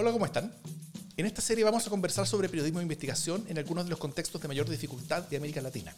[0.00, 0.50] Hola, ¿cómo están?
[1.18, 4.40] En esta serie vamos a conversar sobre periodismo de investigación en algunos de los contextos
[4.40, 5.94] de mayor dificultad de América Latina.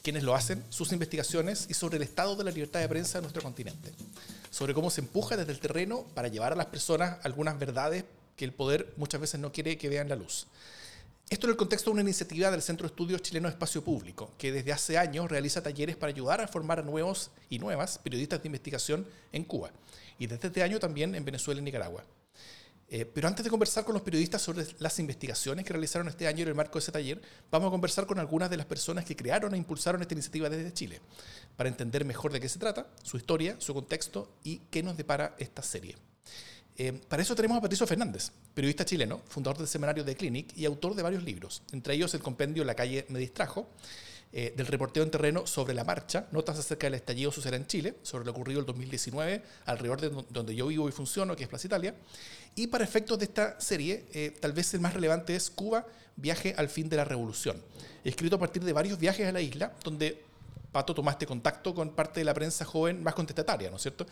[0.00, 3.22] Quienes lo hacen, sus investigaciones y sobre el estado de la libertad de prensa en
[3.22, 3.90] nuestro continente.
[4.52, 8.04] Sobre cómo se empuja desde el terreno para llevar a las personas algunas verdades
[8.36, 10.46] que el poder muchas veces no quiere que vean la luz.
[11.28, 14.52] Esto en el contexto de una iniciativa del Centro de Estudios Chileno Espacio Público, que
[14.52, 18.46] desde hace años realiza talleres para ayudar a formar a nuevos y nuevas periodistas de
[18.46, 19.72] investigación en Cuba,
[20.20, 22.04] y desde este año también en Venezuela y Nicaragua.
[22.94, 26.42] Eh, pero antes de conversar con los periodistas sobre las investigaciones que realizaron este año
[26.42, 29.16] en el marco de ese taller, vamos a conversar con algunas de las personas que
[29.16, 31.00] crearon e impulsaron esta iniciativa desde Chile,
[31.56, 35.34] para entender mejor de qué se trata, su historia, su contexto y qué nos depara
[35.38, 35.96] esta serie.
[36.76, 40.66] Eh, para eso tenemos a Patricio Fernández, periodista chileno, fundador del semanario The Clinic y
[40.66, 43.70] autor de varios libros, entre ellos el compendio La calle me distrajo,
[44.32, 47.94] eh, del reporteo en terreno sobre la marcha, notas acerca del estallido social en Chile,
[48.02, 51.66] sobre lo ocurrido el 2019, alrededor de donde yo vivo y funciono, que es Plaza
[51.66, 51.94] Italia.
[52.54, 56.54] Y para efectos de esta serie, eh, tal vez el más relevante es Cuba, viaje
[56.56, 57.62] al fin de la revolución,
[58.04, 60.22] escrito a partir de varios viajes a la isla, donde
[60.72, 64.06] Pato tomaste contacto con parte de la prensa joven más contestataria, ¿no es cierto?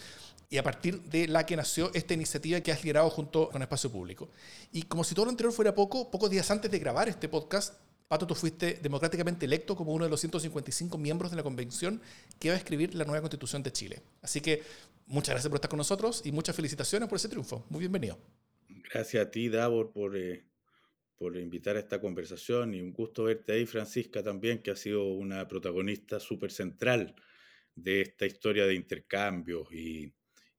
[0.50, 3.90] Y a partir de la que nació esta iniciativa que has liderado junto con Espacio
[3.90, 4.28] Público.
[4.70, 7.74] Y como si todo lo anterior fuera poco, pocos días antes de grabar este podcast,
[8.10, 12.02] Pato, tú fuiste democráticamente electo como uno de los 155 miembros de la convención
[12.40, 14.02] que va a escribir la nueva constitución de Chile.
[14.20, 14.64] Así que
[15.06, 17.64] muchas gracias por estar con nosotros y muchas felicitaciones por ese triunfo.
[17.68, 18.18] Muy bienvenido.
[18.92, 20.44] Gracias a ti, Davor, por, eh,
[21.18, 25.04] por invitar a esta conversación y un gusto verte ahí, Francisca, también, que ha sido
[25.04, 27.14] una protagonista súper central
[27.76, 30.12] de esta historia de intercambios y,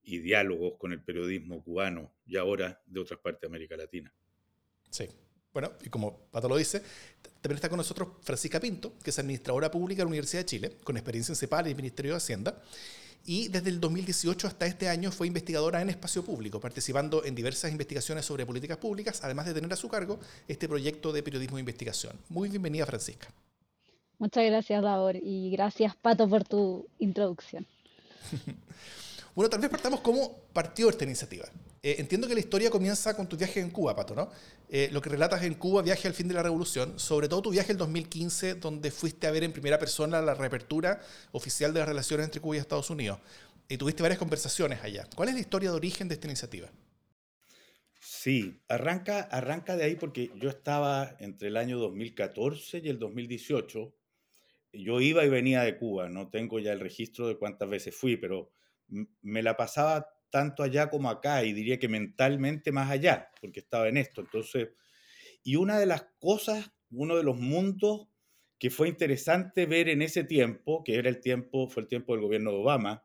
[0.03, 4.13] y diálogos con el periodismo cubano y ahora de otras partes de América Latina.
[4.89, 5.09] Sí,
[5.53, 6.81] bueno, y como Pato lo dice,
[7.41, 10.77] también está con nosotros Francisca Pinto, que es administradora pública de la Universidad de Chile,
[10.83, 12.61] con experiencia en CEPAL y el Ministerio de Hacienda.
[13.25, 17.71] Y desde el 2018 hasta este año fue investigadora en espacio público, participando en diversas
[17.71, 21.61] investigaciones sobre políticas públicas, además de tener a su cargo este proyecto de periodismo de
[21.61, 22.15] investigación.
[22.29, 23.27] Muy bienvenida, Francisca.
[24.17, 27.65] Muchas gracias, Davor, y gracias, Pato, por tu introducción.
[29.35, 31.45] bueno, tal vez partamos cómo partió esta iniciativa.
[31.83, 34.29] Eh, entiendo que la historia comienza con tu viaje en Cuba, Pato, ¿no?
[34.69, 37.49] Eh, lo que relatas en Cuba, viaje al fin de la revolución, sobre todo tu
[37.49, 41.89] viaje en 2015, donde fuiste a ver en primera persona la reapertura oficial de las
[41.89, 43.19] relaciones entre Cuba y Estados Unidos.
[43.67, 45.07] Y tuviste varias conversaciones allá.
[45.15, 46.69] ¿Cuál es la historia de origen de esta iniciativa?
[47.99, 53.95] Sí, arranca, arranca de ahí porque yo estaba entre el año 2014 y el 2018.
[54.73, 58.17] Yo iba y venía de Cuba, no tengo ya el registro de cuántas veces fui,
[58.17, 58.51] pero
[59.21, 63.89] me la pasaba tanto allá como acá, y diría que mentalmente más allá, porque estaba
[63.89, 64.21] en esto.
[64.21, 64.69] Entonces,
[65.43, 68.07] y una de las cosas, uno de los mundos
[68.57, 72.21] que fue interesante ver en ese tiempo, que era el tiempo, fue el tiempo del
[72.21, 73.03] gobierno de Obama,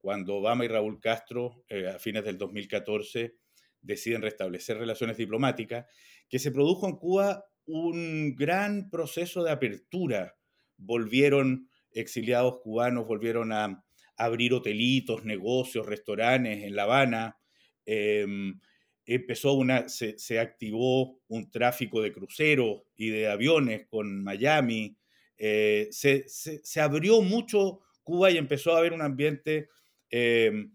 [0.00, 3.36] cuando Obama y Raúl Castro, eh, a fines del 2014,
[3.80, 5.86] deciden restablecer relaciones diplomáticas,
[6.28, 10.36] que se produjo en Cuba un gran proceso de apertura.
[10.76, 13.83] Volvieron exiliados cubanos, volvieron a,
[14.16, 17.38] abrir hotelitos, negocios, restaurantes en La Habana.
[17.84, 18.60] Em,
[19.06, 24.96] empezó una, se, activó un tráfico de cruceros y de aviones con Miami.
[25.36, 29.68] Eh, se, abrió mucho Cuba y empezó a haber un ambiente
[30.10, 30.72] em,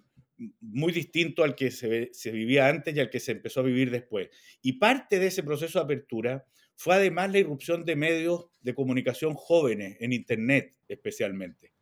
[0.61, 3.91] muy distinto al que se, se, vivía antes y al que se empezó a vivir
[3.91, 4.29] después.
[4.61, 6.45] Y parte de ese proceso de apertura
[6.75, 11.73] fue además la irrupción de medios de comunicación jóvenes en Internet especialmente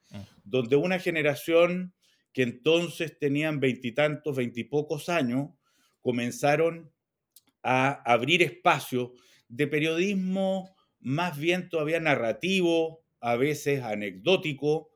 [0.44, 1.94] donde una generación
[2.34, 5.50] que entonces tenían veintitantos, veintipocos años,
[6.02, 6.92] comenzaron
[7.64, 9.14] a abrir espacio
[9.50, 14.90] de periodismo más bien todavía narrativo, a veces anecdótico,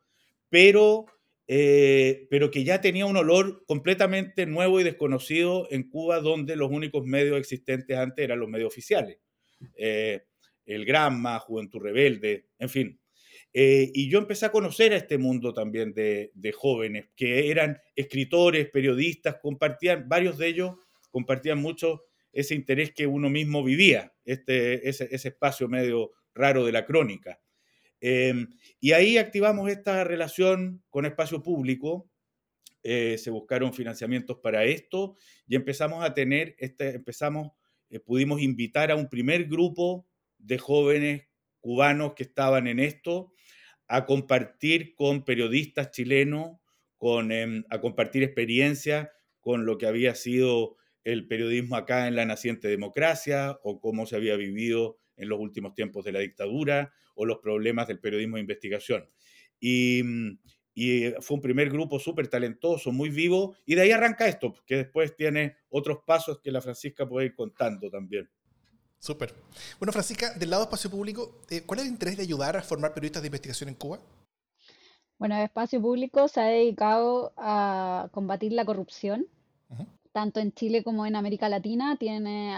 [0.50, 1.06] pero,
[1.48, 6.72] eh, pero que ya tenía un olor completamente nuevo y desconocido en Cuba, donde los
[6.72, 9.18] únicos medios existentes antes eran los medios oficiales.
[9.76, 10.26] Eh,
[10.66, 13.01] el Granma, Juventud Rebelde, en fin.
[13.54, 18.70] Eh, y yo empecé a conocer a este mundo también de, jóvenes que eran escritores,
[18.70, 20.76] periodistas, compartían, varios de ellos
[21.10, 26.86] compartían mucho ese interés que uno mismo vivía, este, ese, espacio medio raro de la
[26.86, 27.42] crónica.
[28.00, 28.48] Em,
[28.80, 32.10] y ahí activamos esta relación con espacio público
[32.84, 35.16] eh, se buscaron financiamientos para esto
[35.48, 37.52] y empezamos a tener, este, empezamos,
[37.92, 40.08] eh, pudimos invitar a un primer grupo
[40.40, 41.28] de jóvenes
[41.60, 43.34] cubanos que estaban en esto
[43.92, 46.58] a compartir con periodistas chilenos,
[46.98, 49.10] con, em, a compartir experiencias
[49.42, 54.16] con lo que había sido el periodismo acá en la naciente democracia o cómo se
[54.16, 58.42] había vivido en los últimos tiempos de la dictadura o los problemas del periodismo de
[58.42, 59.10] investigación.
[59.60, 60.04] Y,
[60.74, 64.78] y fue un primer grupo súper talentoso, muy vivo, y de ahí arranca esto, que
[64.78, 68.30] después tiene otros pasos que la Francisca puede ir contando también.
[69.02, 69.34] Súper.
[69.80, 72.62] Bueno, Francisca, del lado de espacio público, eh, ¿cuál es el interés de ayudar a
[72.62, 74.00] formar periodistas de investigación en Cuba?
[75.18, 79.26] Bueno, Espacio Público se ha dedicado a combatir la corrupción,
[80.12, 82.56] tanto en Chile como en América Latina, tiene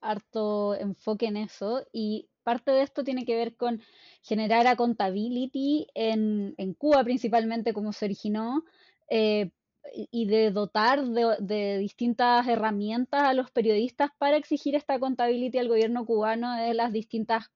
[0.00, 3.80] harto enfoque en eso y parte de esto tiene que ver con
[4.22, 8.64] generar accountability en, en Cuba principalmente, como se originó,
[9.08, 9.50] eh,
[9.92, 16.04] y de dotar de, distintas herramientas a los periodistas para exigir esta accountability al gobierno
[16.04, 17.46] cubano de las distintas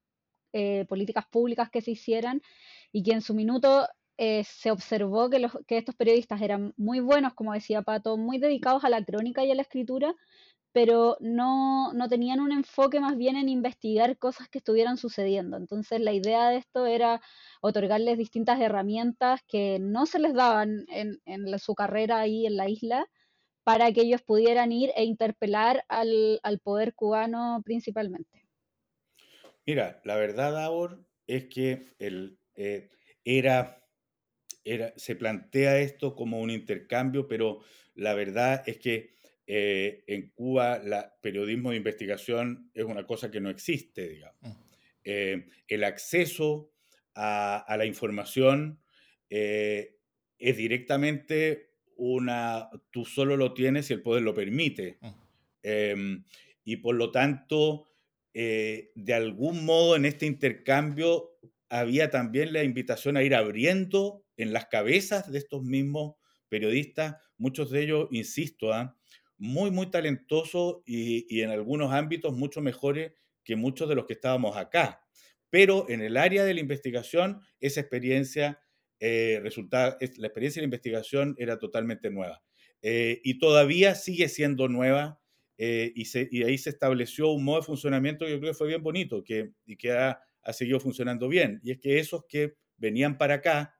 [0.52, 2.42] eh, políticas públicas que se hicieran.
[2.92, 3.86] Y que en su minuto
[4.16, 8.38] eh, se observó que, los, que estos periodistas eran muy buenos, como decía Pato, muy
[8.38, 10.14] dedicados a la crónica y a la escritura,
[10.72, 15.56] pero no, no, tenían un enfoque más bien en investigar cosas que estuvieran sucediendo.
[15.56, 17.20] Entonces la idea de esto era
[17.60, 22.68] otorgarles distintas herramientas que no se les daban en, en su carrera ahí en la
[22.68, 23.06] isla
[23.64, 28.46] para que ellos pudieran ir e interpelar al, al poder cubano principalmente.
[29.66, 32.88] Mira, la verdad, Abor, es que el, eh,
[33.24, 33.86] era,
[34.64, 37.60] era, se plantea esto como un intercambio, pero
[37.94, 39.17] la verdad es que
[39.50, 44.36] eh, en Cuba el periodismo de investigación es una cosa que no existe, digamos.
[44.42, 44.52] Mm.
[45.04, 46.70] Eh, el acceso
[47.14, 48.78] a, la información
[49.30, 49.96] eh,
[50.38, 54.98] es directamente una, tú solo lo tienes si el poder lo permite.
[55.00, 55.08] Mm.
[55.62, 56.24] Em,
[56.62, 57.86] y por lo tanto,
[58.34, 61.38] de algún modo en este intercambio
[61.70, 66.16] había también la invitación a ir abriendo en las cabezas de estos mismos
[66.50, 68.97] periodistas, muchos de ellos, insisto, ¿ah?
[69.38, 73.12] Muy, muy talentosos y, en algunos ámbitos mucho mejores
[73.44, 75.00] que muchos de los que estábamos acá.
[75.48, 78.60] Pero en el área de la investigación, esa experiencia,
[79.00, 82.42] eh, resulta, la experiencia de la investigación era totalmente nueva.
[82.82, 85.20] Eh, y todavía sigue siendo nueva
[85.56, 88.58] eh, y, se, y, ahí se estableció un modo de funcionamiento que yo creo que
[88.58, 91.60] fue bien bonito que, y que ha, ha seguido funcionando bien.
[91.62, 93.74] Y es que esos que venían para acá,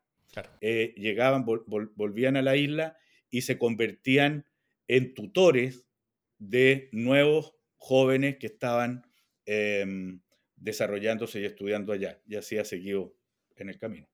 [0.61, 2.97] llegaban, volvían a la isla
[3.31, 4.45] y se convertían
[4.89, 5.87] en tutores
[6.39, 9.03] de nuevos jóvenes que estaban
[9.47, 10.21] em,
[10.57, 12.21] desarrollándose y estudiando allá.
[12.27, 13.15] Y así ha seguido
[13.57, 14.09] en el camino.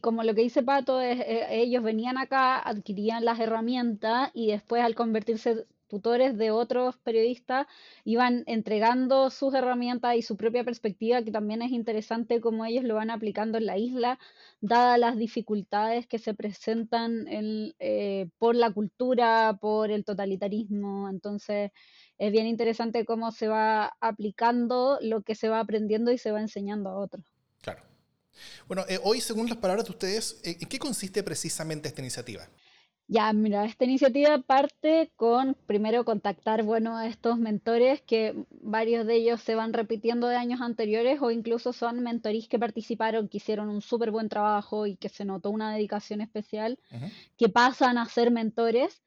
[0.00, 4.82] Como lo que dice Pato, es, eh, ellos venían acá, adquirían las herramientas y después
[4.82, 7.66] al convertirse tutores de otros periodistas
[8.04, 12.94] iban entregando sus herramientas y su propia perspectiva, que también es interesante cómo ellos lo
[12.94, 14.18] van aplicando en la isla,
[14.60, 21.08] dadas las dificultades que se presentan eh, por la cultura, por el totalitarismo.
[21.08, 21.70] Entonces,
[22.18, 26.40] es bien interesante cómo se va aplicando lo que se va aprendiendo y se va
[26.40, 27.24] enseñando a otros.
[27.60, 27.82] Claro.
[28.66, 32.48] Bueno, eh, hoy, según las palabras de ustedes, eh, ¿en qué consiste precisamente esta iniciativa?
[33.08, 39.14] Ya, mira, esta iniciativa parte con primero contactar, bueno, a estos mentores que varios de
[39.14, 43.68] ellos se van repitiendo de años anteriores o incluso son mentorís que participaron, que hicieron
[43.68, 46.80] un súper buen trabajo y que se notó una dedicación especial,
[47.36, 49.00] que pasan a ser mentores.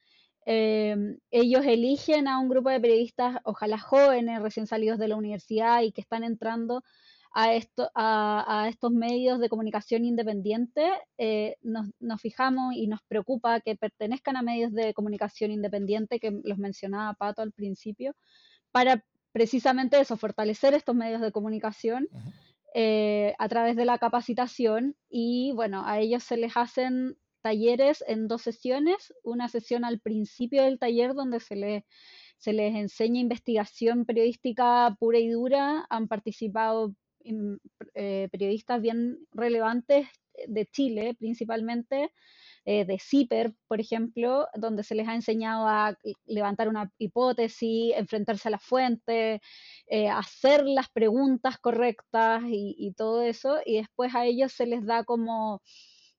[0.45, 5.81] Em, ellos eligen a un grupo de periodistas, ojalá jóvenes, recién salidos de la universidad
[5.81, 6.83] y que están entrando
[7.31, 13.75] a, esto, a, estos medios de comunicación independientes, eh, nos, fijamos y nos preocupa que
[13.75, 18.15] pertenezcan a medios de comunicación independiente, que los mencionaba Pato al principio,
[18.71, 22.07] para precisamente eso, fortalecer estos medios de comunicación.
[22.75, 28.27] Eh, a través de la capacitación y bueno, a ellos se les hacen talleres en
[28.27, 31.83] dos sesiones, una sesión al principio del taller donde se les,
[32.37, 40.07] se les enseña investigación periodística pura y dura, han participado eh, periodistas bien relevantes
[40.47, 42.11] de Chile principalmente,
[42.65, 48.47] eh, de CIPER, por ejemplo, donde se les ha enseñado a levantar una hipótesis, enfrentarse
[48.47, 49.41] a la fuente,
[49.87, 55.03] eh, hacer las preguntas correctas y, todo eso, y después a ellos se les da
[55.03, 55.61] como,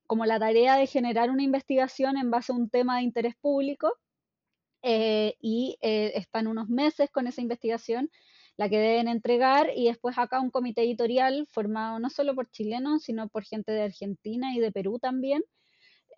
[0.07, 3.92] como la tarea de generar una investigación en base a un tema de interés público.
[4.83, 8.11] y están unos meses con esa investigación
[8.61, 13.05] la que deben entregar y después acá un comité editorial formado no solo por chilenos,
[13.05, 15.43] sino por gente de Argentina y de Perú también,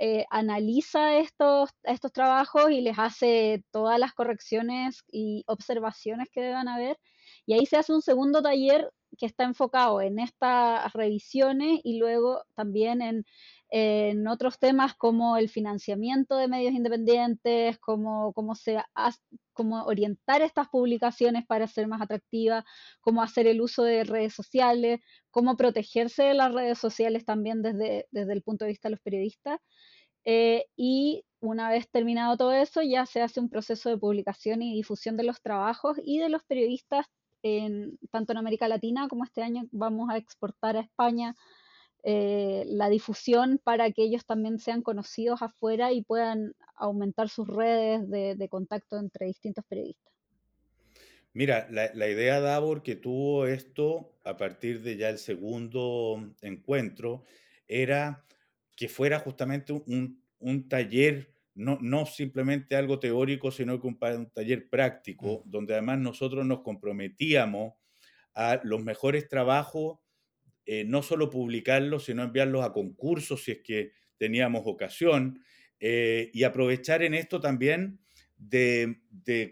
[0.01, 6.67] eh, analiza estos, estos trabajos y les hace todas las correcciones y observaciones que deban
[6.67, 6.99] haber.
[7.47, 12.43] Y ahí se hace un segundo taller que está enfocado en estas revisiones y luego
[12.57, 13.25] también en,
[13.75, 21.67] en otros temas como el financiamiento de medios independientes, cómo, cómo, orientar estas publicaciones para
[21.67, 22.65] ser más atractivas,
[23.01, 25.01] cómo hacer el uso de redes sociales,
[25.31, 29.01] cómo protegerse de las redes sociales también desde, desde el punto de vista de los
[29.01, 29.59] periodistas.
[30.27, 34.75] Eh, y una vez terminado todo eso, ya se hace un proceso de publicación y
[34.75, 37.07] difusión de los trabajos y de los periodistas,
[37.43, 41.35] en, tanto en América Latina como este año vamos a exportar a España
[42.05, 48.11] eh, la difusión para que ellos también sean conocidos afuera y puedan aumentar sus redes
[48.11, 50.13] de, contacto entre distintos periodistas.
[51.33, 57.23] Mira, la, la, idea Davor que tuvo esto a partir de ya el segundo encuentro
[57.69, 58.25] era
[58.77, 64.31] que fuera justamente un, un taller, no, no, simplemente algo teórico, sino que un, un
[64.31, 65.51] taller práctico, mm.
[65.51, 67.75] donde además nosotros nos comprometíamos
[68.35, 69.99] a los mejores trabajos
[70.65, 75.43] eh, no solo publicarlos, sino enviarlos a concursos si es que teníamos ocasión,
[75.81, 77.99] eh, y aprovechar en esto también
[78.37, 79.01] de,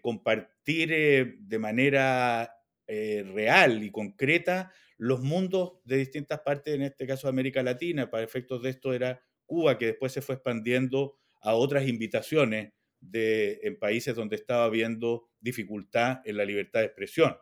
[0.02, 7.28] compartir eh, de manera real y concreta los mundos de distintas partes, en este caso
[7.28, 8.10] América Latina.
[8.10, 13.60] Para efectos de esto era Cuba, que después se fue expandiendo a otras invitaciones de,
[13.62, 17.36] en países donde estaba habiendo dificultad en la libertad de expresión.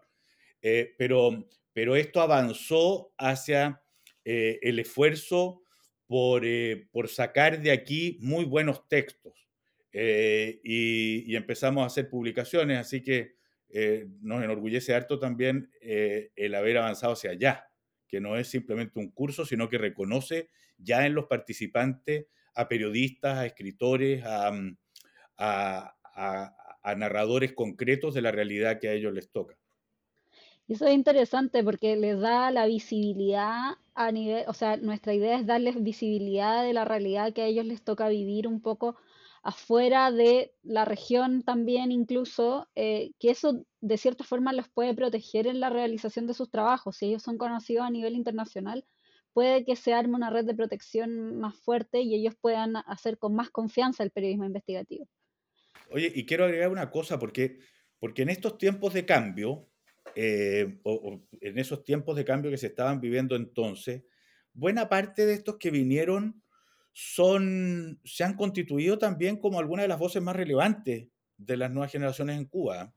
[0.98, 1.48] pero,
[1.78, 3.80] pero esto avanzó hacia
[4.24, 5.62] eh, el esfuerzo
[6.42, 9.48] eh, por, sacar de aquí muy buenos textos.
[9.92, 13.36] Eh, y, empezamos a hacer publicaciones, así que
[14.22, 17.70] nos enorgullece harto también el haber avanzado hacia allá,
[18.08, 23.38] que no es simplemente un curso, sino que reconoce ya en los participantes a periodistas,
[23.38, 24.76] a escritores, a mm,
[26.96, 29.56] narradores concretos de la realidad que a ellos les toca.
[30.68, 35.38] Y eso es interesante porque les da la visibilidad a nivel, o sea, nuestra idea
[35.38, 38.96] es darles visibilidad de la realidad que a ellos les toca vivir un poco
[39.42, 45.46] afuera de la región también incluso, eh, que eso de cierta forma los puede proteger
[45.46, 46.98] en la realización de sus trabajos.
[46.98, 48.84] Si ellos son conocidos a nivel internacional,
[49.32, 53.34] puede que se arme una red de protección más fuerte y ellos puedan hacer con
[53.34, 55.08] más confianza el periodismo investigativo.
[55.90, 57.60] Oye, y quiero agregar una cosa, porque,
[57.98, 59.67] porque en estos tiempos de cambio,
[60.14, 64.02] eh, o, en esos tiempos de cambio que se estaban viviendo entonces,
[64.52, 66.42] buena parte de estos que vinieron
[66.92, 71.92] son, se han constituido también como algunas de las voces más relevantes de las nuevas
[71.92, 72.92] generaciones en Cuba.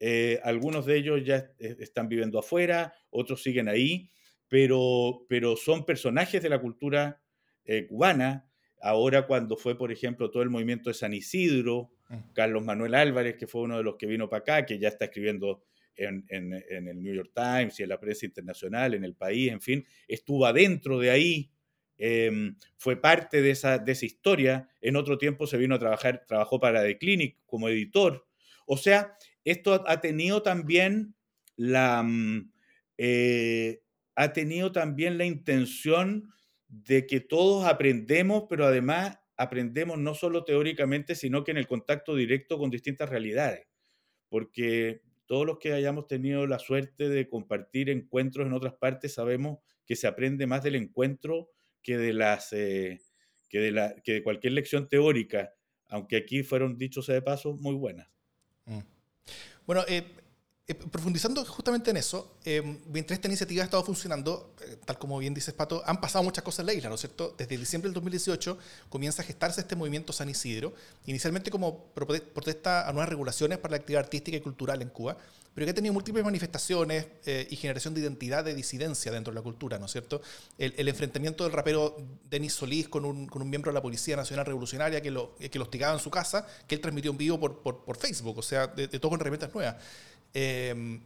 [0.00, 4.10] Eh, algunos de ellos ya están viviendo afuera, otros siguen ahí,
[4.48, 7.22] pero, pero son personajes de la cultura
[7.64, 8.50] eh, cubana.
[8.80, 11.92] Ahora cuando fue, por ejemplo, todo el movimiento de San Isidro.
[12.32, 15.06] Carlos Manuel Álvarez, que fue uno de los que vino para acá, que ya está
[15.06, 15.64] escribiendo
[15.98, 19.86] en, el New York Times y en la prensa internacional, en el país, en fin,
[20.06, 21.50] estuvo adentro de ahí,
[21.96, 24.68] em, fue parte de esa, de esa historia.
[24.80, 28.26] En otro tiempo se vino a trabajar, trabajó para The Clinic como editor.
[28.66, 31.14] O sea, esto ha tenido también
[31.56, 32.52] la, mm,
[32.98, 33.82] eh,
[34.14, 36.32] ha tenido también la intención
[36.68, 42.14] de que todos aprendemos, pero además aprendemos no solo teóricamente, sino que en el contacto
[42.14, 43.66] directo con distintas realidades.
[44.28, 49.58] Porque todos los que hayamos tenido la suerte de compartir encuentros en otras partes sabemos
[49.86, 51.50] que se aprende más del encuentro
[51.82, 53.00] que de, las, eh,
[53.48, 55.52] que de, la, que de cualquier lección teórica,
[55.86, 58.08] aunque aquí fueron, dichos de paso, muy buenas.
[58.64, 58.80] Mm.
[59.66, 60.02] Bueno, eh,
[60.70, 62.60] eh, profundizando justamente en eso, eh,
[62.92, 66.44] mientras esta iniciativa ha estado funcionando, eh, tal como bien dices Pato, han pasado muchas
[66.44, 67.34] cosas en la isla, ¿no es cierto?
[67.38, 68.58] Desde diciembre del 2018
[68.90, 70.74] comienza a gestarse este movimiento San Isidro,
[71.06, 75.16] inicialmente como protesta a nuevas regulaciones para la actividad artística y cultural en Cuba,
[75.54, 79.42] pero que ha tenido múltiples manifestaciones y generación de identidad de disidencia dentro de la
[79.42, 80.20] cultura, ¿no es cierto?
[80.56, 81.96] El, enfrentamiento del rapero
[82.30, 85.58] Denis Solís con un, con un, miembro de la Policía Nacional Revolucionaria que lo, que
[85.58, 88.42] lo hostigaba en su casa, que él transmitió en vivo por, por, por Facebook, o
[88.42, 89.76] sea, de, de todo con herramientas nuevas.
[90.34, 91.00] Em,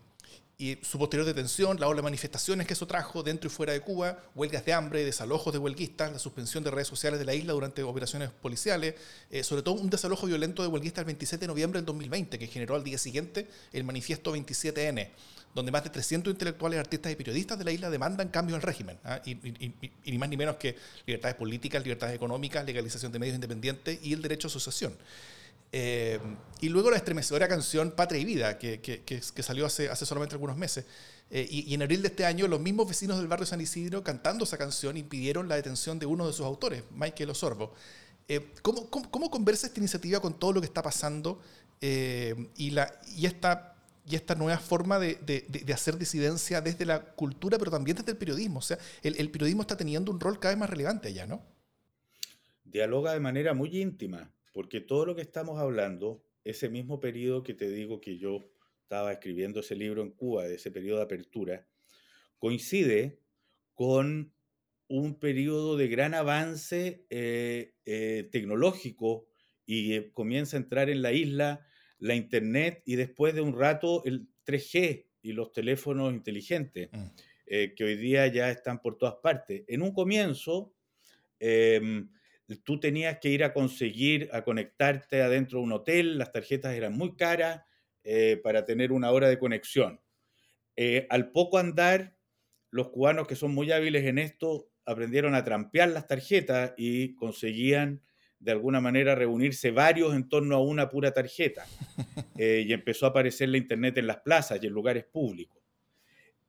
[0.62, 3.80] y su posterior detención, la ola de manifestaciones que eso trajo dentro y fuera de
[3.80, 7.52] Cuba, huelgas de hambre, desalojos de huelguistas, la suspensión de redes sociales de la isla
[7.52, 8.94] durante operaciones policiales,
[9.30, 12.46] eh, sobre todo un desalojo violento de huelguistas el 27 de noviembre del 2020, que
[12.46, 15.08] generó al día siguiente el manifiesto 27N,
[15.52, 18.98] donde más de 300 intelectuales, artistas y periodistas de la isla demandan cambios al régimen,
[19.02, 19.20] ¿ah?
[19.24, 19.34] y,
[20.04, 20.76] ni más ni menos que
[21.06, 24.94] libertades políticas, libertades económicas, legalización de medios independientes y el derecho a asociación.
[25.72, 26.20] Eh,
[26.60, 30.56] y luego la estremecedora canción Patria y Vida, que, que, salió hace, hace solamente algunos
[30.56, 30.84] meses.
[31.30, 34.44] Eh, y, en abril de este año, los mismos vecinos del barrio San Isidro, cantando
[34.44, 37.72] esa canción, impidieron la detención de uno de sus autores, Michael Osorbo.
[38.62, 41.40] ¿cómo, cómo, conversa esta iniciativa con todo lo que está pasando
[41.80, 43.72] y, la, y esta
[44.06, 48.16] y esta nueva forma de, de, hacer disidencia desde la cultura, pero también desde el
[48.16, 48.58] periodismo.
[48.58, 51.42] O sea, el, el, periodismo está teniendo un rol cada vez más relevante allá, ¿no?
[52.64, 57.54] Dialoga de manera muy íntima, porque todo lo que estamos hablando, ese mismo periodo que
[57.54, 61.66] te digo que yo estaba escribiendo ese libro en Cuba, de ese periodo de apertura,
[62.38, 63.20] coincide
[63.74, 64.32] con
[64.88, 69.26] un periodo de gran avance eh, eh, tecnológico
[69.64, 71.66] y eh, comienza a entrar en la isla
[71.98, 77.06] la Internet y después de un rato el 3G y los teléfonos inteligentes, mm.
[77.46, 79.62] que hoy día ya están por todas partes.
[79.68, 80.74] En un comienzo,
[81.38, 82.10] em,
[82.64, 86.92] tú tenías que ir a conseguir, a conectarte adentro de un hotel, las tarjetas eran
[86.92, 87.62] muy caras
[88.04, 90.00] eh, para tener una hora de conexión.
[90.76, 92.16] Eh, al poco andar,
[92.70, 98.02] los cubanos que son muy hábiles en esto aprendieron a trampear las tarjetas y conseguían
[98.40, 101.66] de alguna manera reunirse varios en torno a una pura tarjeta.
[102.38, 105.62] Eh, y empezó a aparecer la Internet en las plazas y en lugares públicos.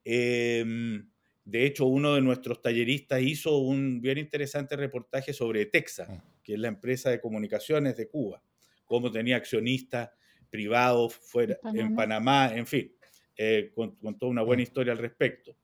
[0.03, 1.07] Em,
[1.45, 6.23] de hecho, uno de nuestros talleristas hizo un bien interesante reportaje sobre Texas, ah.
[6.41, 8.41] que es la empresa de comunicaciones de Cuba,
[8.85, 10.11] cómo tenía accionistas
[10.49, 12.93] privados fuera, en Panamá, en fin,
[13.35, 14.63] eh, con, toda una buena ah.
[14.63, 15.57] historia al respecto.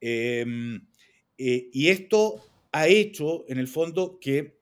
[0.00, 0.86] Em,
[1.36, 4.58] eh, y esto ha hecho, en el fondo, que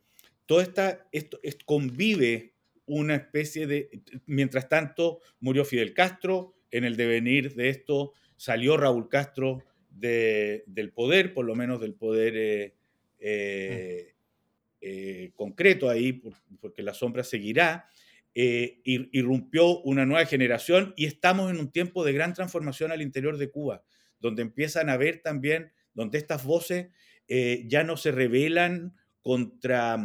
[0.46, 2.54] todo esta, esto, convive
[2.86, 3.90] una especie de...
[4.26, 9.62] Mientras tanto, murió Fidel Castro, en el devenir de esto salió Raúl Castro
[9.98, 12.74] del poder, por lo menos del poder eh,
[13.18, 14.14] eh,
[14.80, 16.22] eh, concreto ahí,
[16.60, 17.88] porque la sombra seguirá,
[18.34, 23.50] irrumpió una nueva generación y estamos en un tiempo de gran transformación al interior de
[23.50, 23.82] Cuba,
[24.20, 26.88] donde empiezan a ver también, donde estas voces
[27.28, 29.96] ya no se revelan contra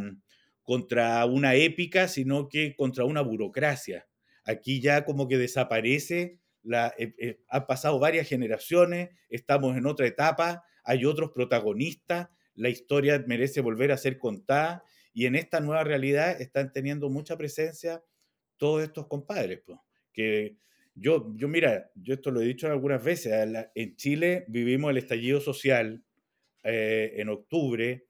[0.63, 4.07] contra una épica, sino que contra una burocracia.
[4.45, 10.07] Aquí ya como que desaparece, la, eh, eh, han pasado varias generaciones, estamos en otra
[10.07, 14.83] etapa, hay otros protagonistas, la historia merece volver a ser contada
[15.13, 18.03] y en esta nueva realidad están teniendo mucha presencia
[18.57, 19.79] todos estos compadres, pues,
[20.13, 20.57] que
[20.93, 23.33] yo, yo, mira, yo esto lo he dicho algunas veces,
[23.75, 26.03] en Chile vivimos el estallido social
[26.63, 28.05] eh, en octubre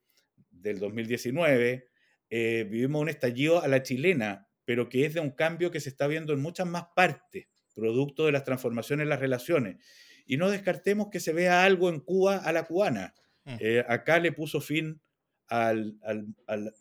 [0.49, 1.89] del 2019,
[2.30, 5.89] eh, vivimos un estallido a la chilena, pero que es de un cambio que se
[5.89, 7.47] está viendo en muchas más partes,
[7.82, 9.78] producto de las transformaciones en las relaciones.
[10.26, 13.13] Y no descartemos que se vea algo en Cuba a la cubana.
[13.44, 13.56] Mm.
[13.60, 15.02] Eh, acá le puso fin
[15.48, 16.74] al, al, al,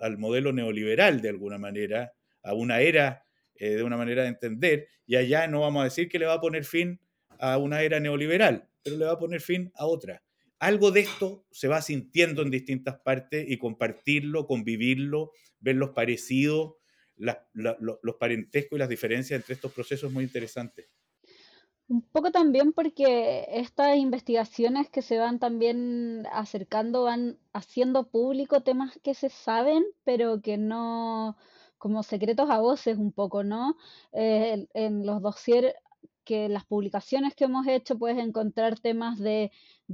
[0.00, 3.22] al, modelo neoliberal de alguna manera, a una era
[3.54, 6.34] eh, de una manera de entender, y allá no vamos a decir que le va
[6.34, 7.00] a poner fin
[7.38, 10.22] a una era neoliberal, pero le va a poner fin a otra
[10.58, 16.74] algo de esto se va sintiendo en distintas partes y compartirlo, convivirlo, ver los parecidos,
[17.16, 20.88] los parentescos y las diferencias entre estos procesos es muy interesante.
[21.88, 28.98] Un poco también porque estas investigaciones que se van también acercando van haciendo público temas
[29.04, 31.36] que se saben, pero que no,
[31.78, 33.76] como secretos a voces un poco, ¿no?
[34.12, 35.74] Eh, en los dossiers
[36.24, 39.52] que las publicaciones que hemos hecho puedes encontrar temas de,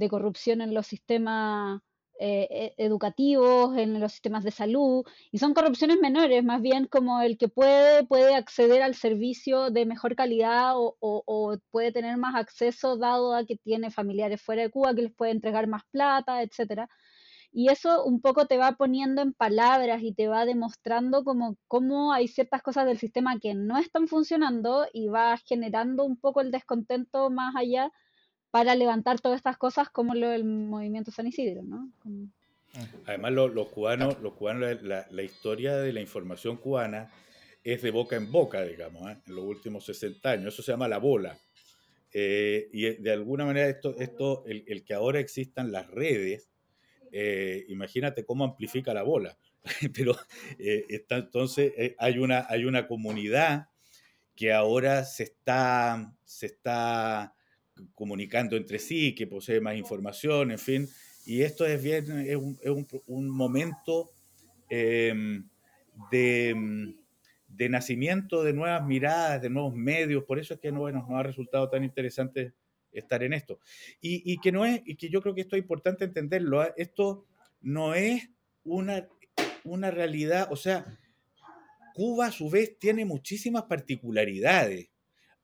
[0.09, 1.81] corrupción en los sistemas
[2.19, 7.21] eh, e, educativos, en los sistemas de salud, y son corrupciones menores, más bien como
[7.21, 12.97] el que puede, puede acceder al servicio de mejor calidad o, puede tener más acceso
[12.97, 16.89] dado a que tiene familiares fuera de Cuba que les puede entregar más plata, etcétera.
[17.51, 22.11] Y eso un poco te va poniendo en palabras y te va demostrando como cómo
[22.13, 26.51] hay ciertas cosas del sistema que no están funcionando y va generando un poco el
[26.51, 27.91] descontento más allá
[28.53, 31.91] para levantar todas estas cosas como lo del movimiento San Isidro, ¿no?
[33.07, 37.11] Además, los cubanos, los cubanos la, historia de la información cubana
[37.63, 39.17] es de boca en boca, digamos, ¿eh?
[39.25, 40.53] en los últimos 60 años.
[40.53, 41.35] Eso se llama la bola.
[42.13, 46.51] Eh, y de alguna manera esto, esto el, que ahora existan las redes
[47.11, 49.35] eh, imagínate cómo amplifica la bola.
[49.95, 50.15] Pero
[50.59, 53.69] eh, entonces hay, una, hay una comunidad
[54.35, 57.33] que ahora se está, se está
[57.95, 60.89] comunicando entre sí, que posee más información, en fin,
[61.25, 64.11] y esto es bien, es un, es un, un momento
[64.69, 65.47] em,
[66.11, 66.93] de,
[67.47, 71.19] de, nacimiento de nuevas miradas, de nuevos medios, por eso es que no, bueno, nos
[71.19, 72.53] ha resultado tan interesante
[72.91, 73.59] estar en esto.
[74.01, 76.73] Y, que no es, y que yo creo que esto es importante entenderlo, ¿ah?
[76.77, 77.25] esto
[77.61, 78.29] no es
[78.63, 79.07] una,
[79.63, 80.99] una realidad, o sea,
[81.93, 84.89] Cuba a su vez tiene muchísimas particularidades.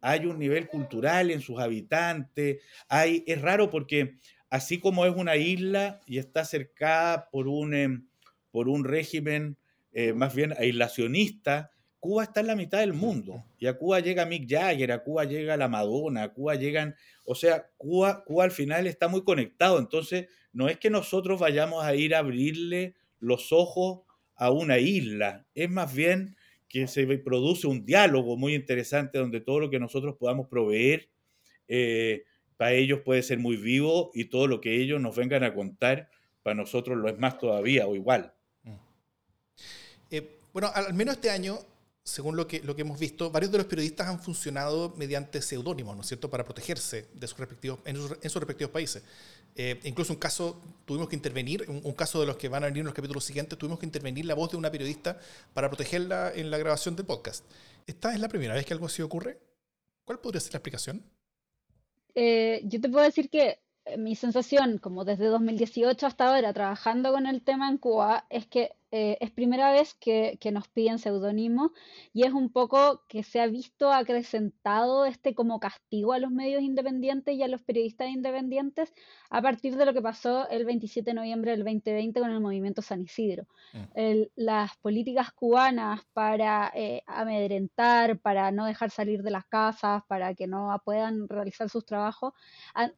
[0.01, 4.15] Hay un nivel cultural en sus habitantes, hay, es raro porque
[4.49, 8.07] así como es una isla y está cercada por un, em,
[8.51, 9.57] por un régimen
[9.91, 13.43] eh, más bien aislacionista, Cuba está en la mitad del mundo.
[13.57, 16.95] Y a Cuba llega Mick Jagger, a Cuba llega la Madonna, a Cuba llegan.
[17.25, 19.79] O sea, Cuba, Cuba al final está muy conectado.
[19.79, 24.01] Entonces, no es que nosotros vayamos a ir a abrirle los ojos
[24.35, 25.45] a una isla.
[25.53, 26.37] Es más bien
[26.69, 31.09] que se produce un diálogo muy interesante donde todo lo que nosotros podamos proveer
[31.67, 32.23] eh,
[32.57, 36.09] para ellos puede ser muy vivo y todo lo que ellos nos vengan a contar
[36.43, 38.33] para nosotros lo es más todavía o igual.
[38.63, 38.73] Mm.
[40.11, 41.59] Eh, bueno, al menos este año
[42.09, 45.95] según lo que, lo que hemos visto, varios de los periodistas han funcionado mediante seudónimos,
[45.95, 49.03] ¿no es cierto?, para protegerse de sus respectivos, en, sus, respectivos países.
[49.55, 52.79] Eh, incluso un caso, tuvimos que intervenir, un, caso de los que van a venir
[52.79, 55.19] en los capítulos siguientes, tuvimos que intervenir la voz de una periodista
[55.53, 57.45] para protegerla en la grabación del podcast.
[57.85, 59.37] ¿Esta es la primera vez que algo así ocurre?
[60.03, 61.03] ¿Cuál podría ser la explicación?
[62.15, 67.11] Eh, yo te puedo decir que eh, mi sensación, como desde 2018 hasta ahora, trabajando
[67.11, 71.73] con el tema en Cuba, es que eh, es primera vez que, nos piden seudónimo
[72.11, 76.63] y es un poco que se ha visto acrecentado este como castigo a los medios
[76.63, 78.91] independientes y a los periodistas independientes
[79.29, 82.81] a partir de lo que pasó el 27 de noviembre del 2020 con el movimiento
[82.81, 83.45] San Isidro.
[83.73, 84.23] Mm.
[84.35, 90.47] las políticas cubanas para eh, amedrentar, para no dejar salir de las casas, para que
[90.47, 92.33] no puedan realizar sus trabajos,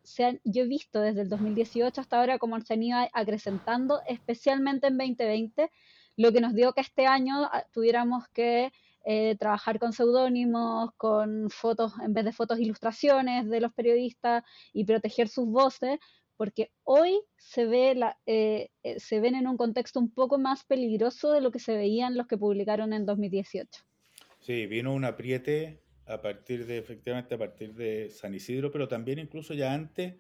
[0.04, 4.02] se han, yo he visto desde el 2018 hasta ahora cómo se han ido acrecentando,
[4.08, 5.70] especialmente en 2020
[6.18, 8.72] lo que nos dio que este año ah, tuviéramos que
[9.04, 14.44] eh, trabajar con seudónimos, con fotos, en vez de fotos, ilustraciones de los periodistas
[14.74, 15.98] y proteger sus voces,
[16.38, 20.66] porque hoy se, ve la, eh, eh, se ven en un contexto un poco más
[20.66, 23.84] peligroso de lo que se veían los que publicaron en 2018.
[24.40, 29.18] Sí, vino un apriete a partir de, efectivamente, a partir de San Isidro, pero también
[29.18, 30.16] incluso ya antes,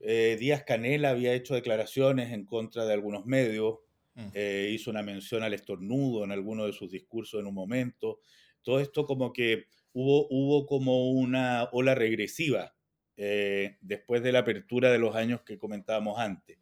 [0.00, 3.78] Díaz Canela había hecho declaraciones en contra de algunos medios,
[4.18, 4.30] Mm.
[4.34, 8.20] Eh, hizo una mención al estornudo en alguno de sus discursos en un momento.
[8.62, 12.74] Todo esto como que hubo, hubo como una ola regresiva
[13.16, 16.58] eh, después de la apertura de los años que comentábamos antes.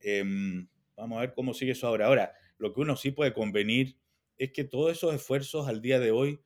[0.00, 2.06] Em, vamos a ver cómo sigue eso ahora.
[2.06, 3.98] Ahora, lo que uno sí puede convenir
[4.38, 6.40] es que todos esos esfuerzos al día de hoy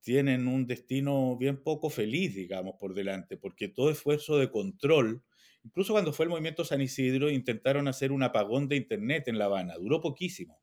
[0.00, 5.22] tienen un destino bien poco feliz, digamos, por delante, porque todo esfuerzo de control
[5.66, 9.46] Incluso cuando fue el movimiento San Isidro, intentaron hacer un apagón de Internet en La
[9.46, 9.74] Habana.
[9.74, 10.60] Duró poquísimo.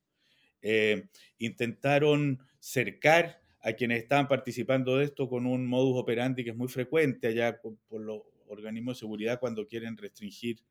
[0.62, 6.56] Eh, intentaron cercar a quienes estaban participando de esto con un modus operandi que es
[6.56, 10.62] muy frecuente allá por, los organismos de seguridad cuando quieren restringir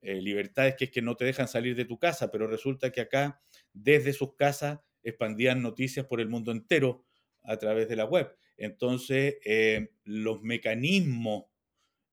[0.00, 3.02] eh, libertades, que es que no te dejan salir de tu casa, pero resulta que
[3.02, 3.40] acá,
[3.72, 7.04] desde sus casas, expandían noticias por el mundo entero
[7.44, 8.36] a través de la web.
[8.56, 11.44] Entonces, eh, los mecanismos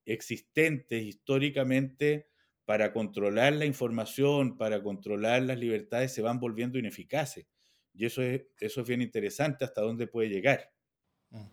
[0.06, 2.28] existentes históricamente
[2.66, 7.46] para controlar la información, para controlar las libertades, se van volviendo ineficaces.
[7.94, 10.72] Y eso es, eso es bien interesante hasta dónde puede llegar.
[11.30, 11.46] Mm.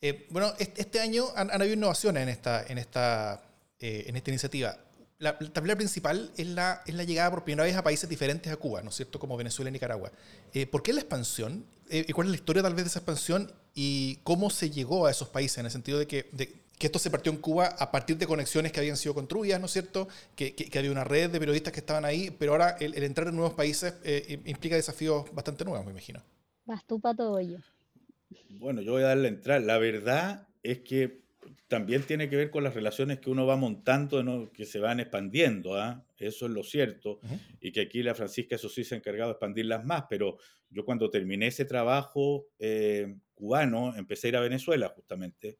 [0.00, 3.42] Eh, bueno, este año han, habido innovaciones en esta, en esta,
[3.80, 4.78] eh, en esta iniciativa.
[5.18, 8.56] La, la principal es la, es la llegada por primera vez a países diferentes a
[8.56, 9.18] Cuba, ¿no es cierto?
[9.18, 10.12] Como Venezuela y Nicaragua.
[10.52, 11.66] Eh, ¿Por qué la expansión?
[11.90, 13.50] ¿Y cuál es la historia tal vez de esa expansión?
[13.74, 15.58] ¿Y cómo se llegó a esos países?
[15.58, 16.28] En el sentido de que,
[16.78, 19.66] que esto se partió en Cuba a partir de conexiones que habían sido construidas, ¿no
[19.66, 20.08] es cierto?
[20.36, 23.54] Que, había una red de periodistas que estaban ahí, pero ahora el, entrar en nuevos
[23.54, 26.22] países eh, implica desafíos bastante nuevos, me imagino.
[26.64, 27.58] Vas tú para todo ello.
[28.50, 29.62] Bueno, yo voy a darle a entrar.
[29.62, 31.22] La verdad es que
[31.66, 35.76] también tiene que ver con las relaciones que uno va montando, que se van expandiendo.
[35.76, 36.04] ¿ah?
[36.18, 37.20] Eso es lo cierto.
[37.60, 40.04] Y que aquí la Francisca, eso sí, se ha encargado de expandirlas más.
[40.08, 40.38] Pero
[40.70, 45.58] yo cuando terminé ese trabajo eh, cubano, empecé a ir a Venezuela justamente.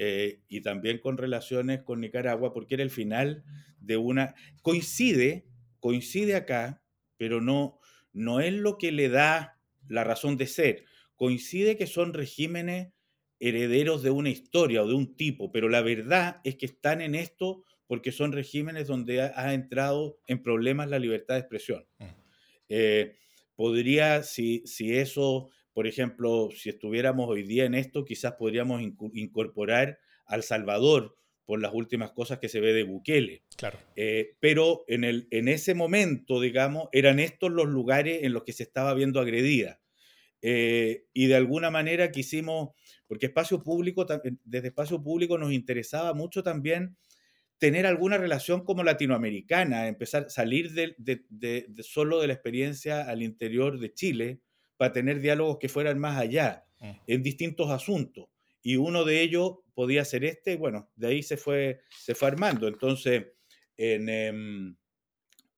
[0.00, 3.44] Eh, y también con relaciones con Nicaragua, porque era el final
[3.80, 4.36] de una...
[4.62, 5.48] Coincide,
[5.80, 6.84] coincide acá,
[7.16, 7.80] pero no,
[8.12, 9.58] no es lo que le da
[9.88, 10.84] la razón de ser.
[11.16, 12.92] Coincide que son regímenes
[13.40, 17.16] herederos de una historia o de un tipo, pero la verdad es que están en
[17.16, 21.86] esto porque son regímenes donde ha, entrado en problemas la libertad de expresión.
[21.98, 22.04] Mm.
[22.68, 23.16] Eh,
[23.56, 30.00] podría, si, si eso por ejemplo, si estuviéramos hoy día en esto, quizás podríamos incorporar
[30.26, 31.14] al Salvador
[31.44, 33.44] por las últimas cosas que se ve de Bukele.
[33.56, 33.78] Claro.
[33.94, 38.52] Eh, pero en, el, en ese momento, digamos, eran estos los lugares en los que
[38.52, 39.80] se estaba viendo agredida.
[40.42, 42.70] Eh, y de alguna manera quisimos,
[43.06, 44.04] porque espacio público,
[44.42, 46.96] desde espacio público nos interesaba mucho también
[47.58, 53.22] tener alguna relación como latinoamericana, empezar a salir de, de, solo de la experiencia al
[53.22, 54.40] interior de Chile,
[54.78, 56.90] para tener diálogos que fueran más allá mm.
[57.06, 58.28] en distintos asuntos.
[58.62, 62.66] Y uno de ellos podía ser este, bueno, de ahí se fue, se fue armando.
[62.66, 63.26] Entonces,
[63.76, 64.76] en, em,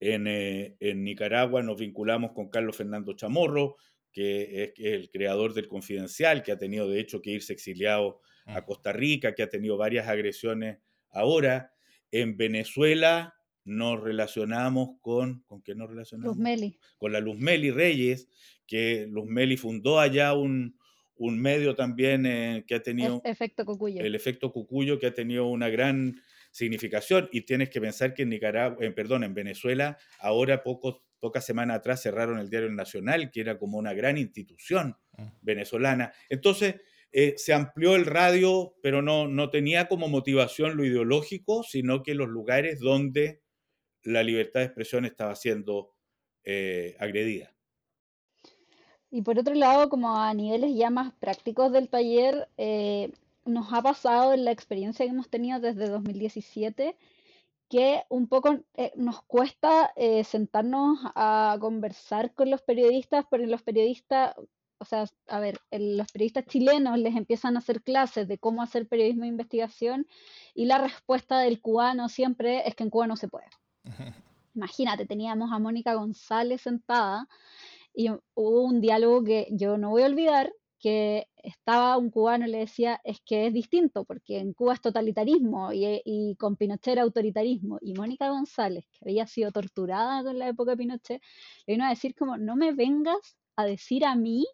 [0.01, 3.77] En, eh, en, Nicaragua nos vinculamos con Carlos Fernando Chamorro,
[4.11, 8.63] que es, el creador del Confidencial, que ha tenido de hecho que irse exiliado a
[8.63, 8.65] mm.
[8.65, 10.79] Costa Rica, que ha tenido varias agresiones
[11.11, 11.75] ahora.
[12.11, 16.37] En Venezuela nos relacionamos con, ¿con qué nos relacionamos?
[16.37, 16.79] Luz Meli.
[16.99, 18.29] Con la Luz Meli Reyes,
[18.71, 20.79] que Luz Meli fundó allá un,
[21.17, 23.21] un medio también eh, que ha tenido...
[23.25, 24.01] El efecto Cucuyo.
[24.01, 27.29] El efecto Cucuyo, que ha tenido una gran significación.
[27.33, 31.79] Y tienes que pensar que en Nicaragua, eh, perdón, en Venezuela, ahora pocos, pocas semanas
[31.79, 35.25] atrás cerraron el Diario Nacional, que era como una gran institución mm.
[35.43, 36.13] venezolana.
[36.29, 36.77] Entonces,
[37.11, 42.15] eh, se amplió el radio, pero no, no tenía como motivación lo ideológico, sino que
[42.15, 43.43] los lugares donde
[44.05, 45.97] la libertad de expresión estaba siendo
[46.99, 47.55] agredida.
[49.11, 53.13] Y por otro lado, como a niveles ya más prácticos del taller, eh,
[53.45, 56.97] nos ha pasado en la experiencia que hemos tenido desde 2017
[57.69, 63.63] que un poco eh, nos cuesta eh, sentarnos a conversar con los periodistas, porque los
[63.63, 64.35] periodistas,
[64.79, 68.89] o sea, a ver, los periodistas chilenos les empiezan a hacer clases de cómo hacer
[68.89, 70.09] periodismo de investigación
[70.53, 73.47] y la respuesta del cubano siempre es que en Cuba no se puede.
[74.57, 77.29] Imagínate, teníamos a Mónica González sentada
[77.95, 82.51] y hubo un diálogo que yo no voy a olvidar, que estaba un cubano y
[82.51, 86.93] le decía, es que es distinto, porque en Cuba es totalitarismo y, y con Pinochet
[86.93, 87.79] era autoritarismo.
[87.83, 91.23] Y Mónica González, que había sido torturada en la época de Pinochet,
[91.67, 94.47] le vino a decir como, no me vengas a decir a mí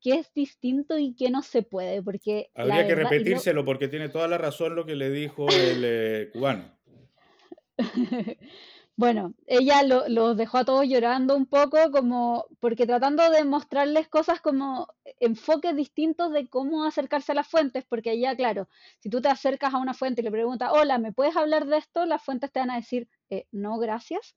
[0.00, 2.50] que es distinto y que no se puede, porque...
[2.54, 6.78] Habría que repetírselo porque tiene toda la razón lo que le dijo el eh, cubano.
[8.96, 14.40] Bueno, ella los dejó a todos llorando un poco, como porque tratando de mostrarles cosas
[14.40, 14.86] como
[15.18, 18.68] enfoques distintos de cómo acercarse a las fuentes, porque ella, claro,
[19.00, 21.78] si tú te acercas a una fuente y le preguntas, hola, ¿me puedes hablar de
[21.78, 22.06] esto?
[22.06, 24.36] Las fuentes te van a decir, eh, no, gracias.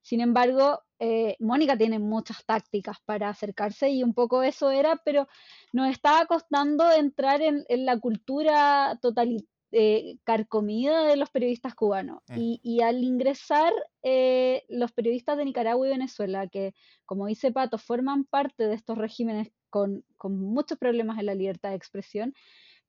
[0.00, 5.28] Sin embargo, eh, Mónica tiene muchas tácticas para acercarse y un poco eso era, pero
[5.72, 12.22] nos estaba costando entrar en, en la cultura totalitaria eh, carcomida de los periodistas cubanos.
[12.28, 12.54] Mm.
[12.62, 18.24] Y, al ingresar eh, los periodistas de Nicaragua y Venezuela, que como dice Pato, forman
[18.24, 22.34] parte de estos regímenes con, con muchos problemas en la libertad de expresión,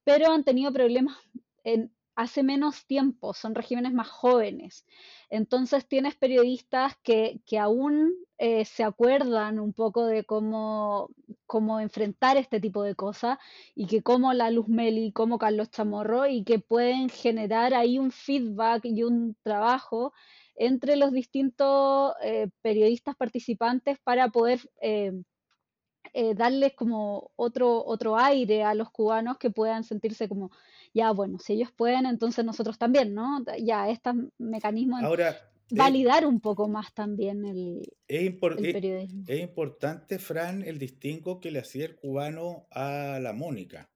[0.04, 1.18] pero han tenido problemas
[1.64, 4.86] en, hace menos tiempo, son regímenes más jóvenes.
[5.30, 11.12] Entonces tienes periodistas que, que aún eh, se acuerdan un poco de cómo,
[11.46, 13.38] cómo enfrentar este tipo de cosas
[13.74, 18.12] y que como la Luz Meli, como Carlos Chamorro, y que pueden generar ahí un
[18.12, 20.12] feedback y un trabajo
[20.56, 28.74] entre los distintos eh, periodistas participantes para poder eh, darles como otro, otro aire a
[28.74, 30.52] los cubanos que puedan sentirse como
[30.94, 33.44] ya bueno, si ellos pueden, entonces nosotros también, ¿no?
[33.62, 35.38] Ya estos mecanismos Ahora,
[35.72, 39.24] validar un poco más también el, es, periodismo.
[39.28, 43.90] Es, importante, Fran, el distingo que le hacía el cubano a la Mónica,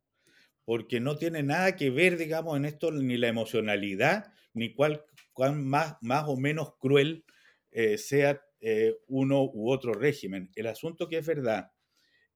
[0.65, 5.03] porque no tiene nada que ver, digamos, en esto ni la emocionalidad, ni cuál,
[5.33, 7.25] cuán más, más o menos cruel
[7.71, 10.51] eh, sea eh, uno u otro régimen.
[10.55, 11.71] El asunto que es verdad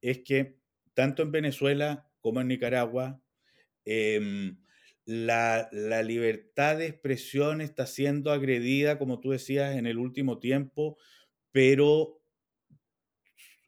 [0.02, 0.58] es que
[0.94, 3.22] tanto en Venezuela como en Nicaragua,
[3.90, 4.58] Em,
[5.06, 5.70] la,
[6.04, 10.98] libertad de expresión está siendo agredida, como tú decías, en el último tiempo,
[11.54, 12.22] pero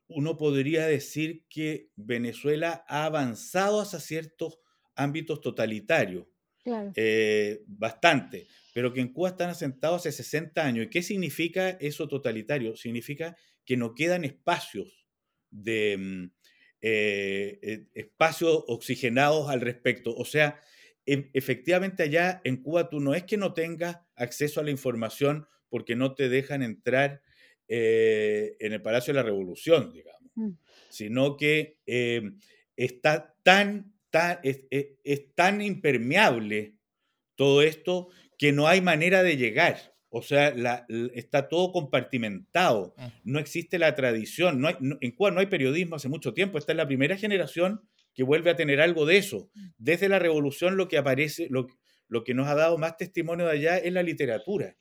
[0.10, 4.60] uno podría decir que Venezuela ha avanzado hacia ciertos
[4.94, 6.28] ámbitos totalitarios,
[6.96, 10.88] eh, bastante, pero que en Cuba están asentados hace 60 años.
[10.88, 12.76] ¿Y qué significa eso totalitario?
[12.76, 15.08] Significa que no quedan espacios
[15.50, 16.39] de, mm,
[16.82, 20.16] eh, eh, espacios oxigenados al respecto.
[20.16, 20.62] O sea,
[21.06, 25.46] e, efectivamente allá en Cuba tú no es que no tengas acceso a la información
[25.68, 27.22] porque no te dejan entrar
[27.68, 30.52] eh, en el Palacio de la Revolución, digamos, mm.
[30.90, 31.78] sino que
[32.78, 36.76] está tan, tan es, tan impermeable
[37.36, 39.96] todo esto que no hay manera de llegar.
[40.10, 40.54] O sea,
[41.14, 42.96] está todo compartimentado.
[42.98, 43.12] Ah.
[43.24, 44.60] No existe la tradición.
[44.60, 46.58] No en Cuba no hay periodismo hace mucho tiempo.
[46.58, 47.82] Esta es la primera generación
[48.14, 49.52] que vuelve a tener algo de eso.
[49.54, 49.68] Mm.
[49.78, 51.68] Desde la revolución lo que aparece, lo,
[52.08, 54.76] lo que nos ha dado más testimonio de allá es la literatura.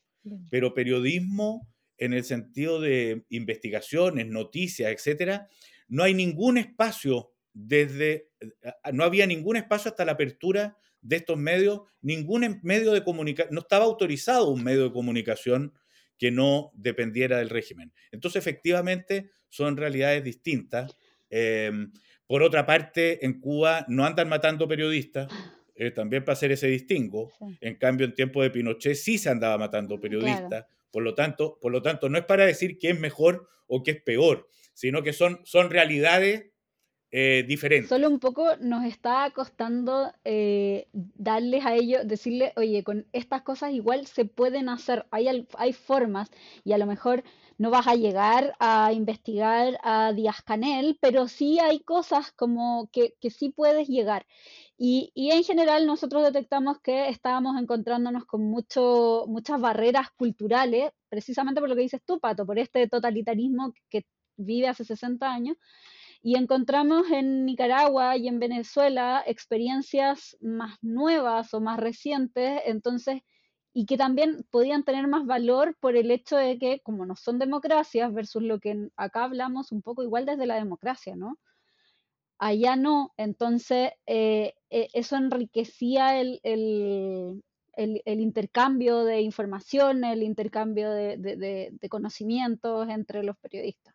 [0.51, 5.49] Pero periodismo en el sentido de investigaciones, noticias, etcétera,
[5.89, 11.39] no hay ningún espacio desde, eh, no había ningún espacio hasta la apertura de estos
[11.39, 15.73] medios, ningún medio de comunicación, no estaba autorizado un medio de comunicación
[16.19, 17.93] que no dependiera del régimen.
[18.11, 20.97] Entonces, efectivamente, son realidades distintas.
[21.31, 21.93] Em,
[22.27, 25.29] por otra parte, en Cuba no andan matando periodistas,
[25.75, 27.33] eh, también para hacer ese distingo.
[27.61, 31.71] En cambio, en tiempo de Pinochet sí se andaba matando periodistas, Por lo tanto, por
[31.71, 35.13] lo tanto no es para decir que es mejor o que es peor, sino que
[35.13, 36.51] son, son realidades
[37.11, 37.87] eh.
[37.89, 43.73] Solo un poco nos está costando eh, darles a ellos, decirle, oye, con estas cosas
[43.73, 46.31] igual se pueden hacer, hay, hay formas
[46.65, 47.25] y a lo mejor
[47.57, 53.15] no vas a llegar a investigar a Díaz Canel, pero sí hay cosas como que,
[53.21, 54.27] que sí puedes llegar.
[54.77, 61.61] Y, y, en general nosotros detectamos que estábamos encontrándonos con mucho, muchas barreras culturales, precisamente
[61.61, 64.05] por lo que dices tú, Pato, por este totalitarismo que
[64.37, 65.57] vive hace 60 años,
[66.23, 73.23] y encontramos en Nicaragua y en Venezuela experiencias más nuevas o más recientes, entonces,
[73.73, 77.39] y que también podían tener más valor por el hecho de que, como no son
[77.39, 81.39] democracias, versus lo que acá hablamos un poco igual desde la democracia, ¿no?
[82.41, 87.43] Allá no, entonces eh, eh, eso enriquecía el, el,
[87.75, 93.95] el, intercambio de información, el intercambio de, de, de conocimientos entre los periodistas.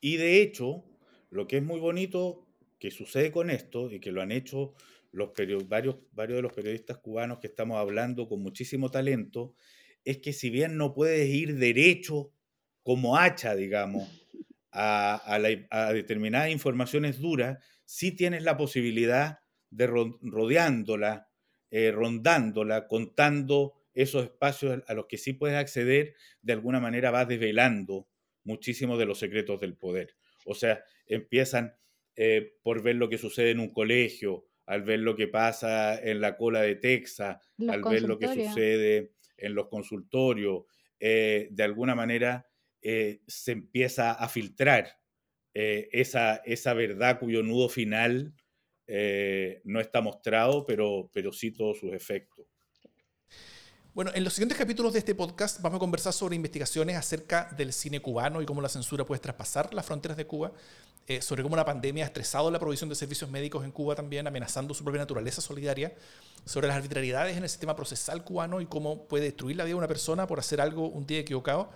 [0.00, 0.84] Y de hecho,
[1.34, 2.46] lo que es muy bonito
[2.78, 4.74] que sucede con esto y que lo han hecho
[5.10, 5.32] los
[5.68, 9.54] varios, varios de los periodistas cubanos que estamos hablando con muchísimo talento,
[10.04, 12.32] es que si bien no puedes ir derecho
[12.84, 14.08] como hacha, digamos,
[14.70, 15.40] a,
[15.92, 21.28] determinadas informaciones duras, sí tienes la posibilidad de rodeándola,
[21.70, 27.26] eh, rondándola, contando esos espacios a los que sí puedes acceder, de alguna manera vas
[27.26, 28.08] desvelando
[28.44, 30.14] muchísimo de los secretos del poder.
[30.44, 31.74] O sea, empiezan
[32.16, 36.20] eh, por ver lo que sucede en un colegio, al ver lo que pasa en
[36.20, 40.64] la cola de Texas, al ver lo que sucede en los consultorios,
[41.00, 42.48] eh, de alguna manera
[42.80, 45.00] eh, se empieza a filtrar
[45.56, 48.34] esa, esa verdad cuyo nudo final
[48.88, 52.46] no está mostrado, pero, pero sí todos sus efectos.
[53.94, 57.72] Bueno, en los siguientes capítulos de este podcast vamos a conversar sobre investigaciones acerca del
[57.72, 60.50] cine cubano y cómo la censura puede traspasar las fronteras de Cuba,
[61.06, 64.26] eh, sobre cómo la pandemia ha estresado la provisión de servicios médicos en Cuba también,
[64.26, 65.94] amenazando su propia naturaleza solidaria,
[66.44, 69.78] sobre las arbitrariedades en el sistema procesal cubano y cómo puede destruir la vida de
[69.78, 71.70] una persona por hacer algo un día equivocado,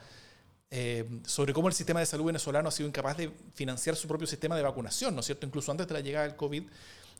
[0.73, 4.27] eh, sobre cómo el sistema de salud venezolano ha sido incapaz de financiar su propio
[4.27, 5.47] sistema de vacunación, ¿no es cierto?
[5.47, 6.65] Incluso antes de la llegada del COVID,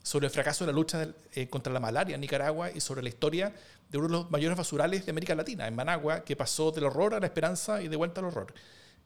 [0.03, 3.09] sobre el fracaso de la lucha eh, contra la malaria en Nicaragua y sobre la
[3.09, 3.55] historia
[3.91, 7.15] de uno de los mayores basurales de América Latina, en Managua, que pasó del horror
[7.15, 8.55] a la esperanza y de vuelta al horror.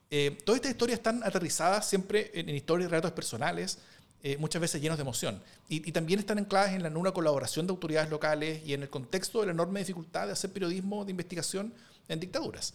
[0.09, 3.79] Eh, todas estas historias están aterrizadas siempre en, historias y relatos personales,
[4.21, 5.41] eh, muchas veces llenos de emoción.
[5.67, 9.47] Y, también están ancladas en la colaboración de autoridades locales y en el contexto de
[9.47, 11.73] la enorme dificultad de hacer periodismo de investigación
[12.07, 12.73] en dictaduras.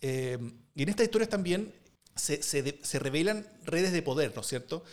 [0.00, 0.06] y
[0.82, 1.72] en estas historias también
[2.16, 4.84] se, se, revelan redes de poder, ¿no es cierto?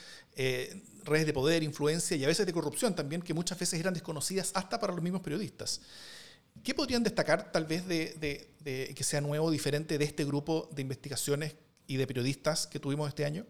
[1.03, 4.51] Redes de poder, influencia y a veces de corrupción también, que muchas veces eran desconocidas
[4.53, 5.81] hasta para los mismos periodistas.
[6.63, 11.55] ¿Qué podrían destacar tal vez de, que sea nuevo, diferente de este grupo de investigaciones
[11.87, 13.45] y de periodistas que tuvimos este año?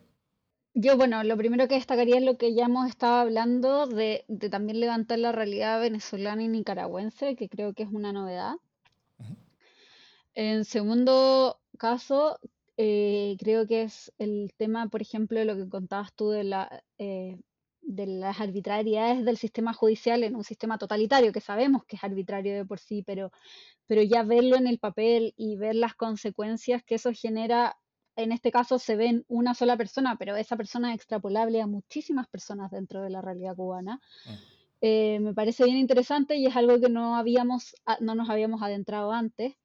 [0.73, 4.79] Yo, bueno, lo primero que destacaría es lo que ya hemos estado hablando de, también
[4.79, 8.55] levantar la realidad venezolana y nicaragüense, que creo que es una novedad.
[10.35, 12.39] En segundo caso,
[12.77, 16.83] eh, creo que es el tema, por ejemplo, de lo que contabas tú de la
[16.97, 17.37] eh,
[17.87, 22.53] de las arbitrariedades del sistema judicial en un sistema totalitario, que sabemos que es arbitrario
[22.53, 23.31] de por sí, pero,
[23.87, 27.77] pero ya verlo en el papel y ver las consecuencias que eso genera,
[28.17, 32.27] en este caso se ven una sola persona, pero esa persona es extrapolable a muchísimas
[32.27, 34.01] personas dentro de la realidad cubana.
[34.25, 34.29] Mm.
[34.81, 39.13] Eh, me parece bien interesante y es algo que no, habíamos, no nos habíamos adentrado
[39.13, 39.55] antes.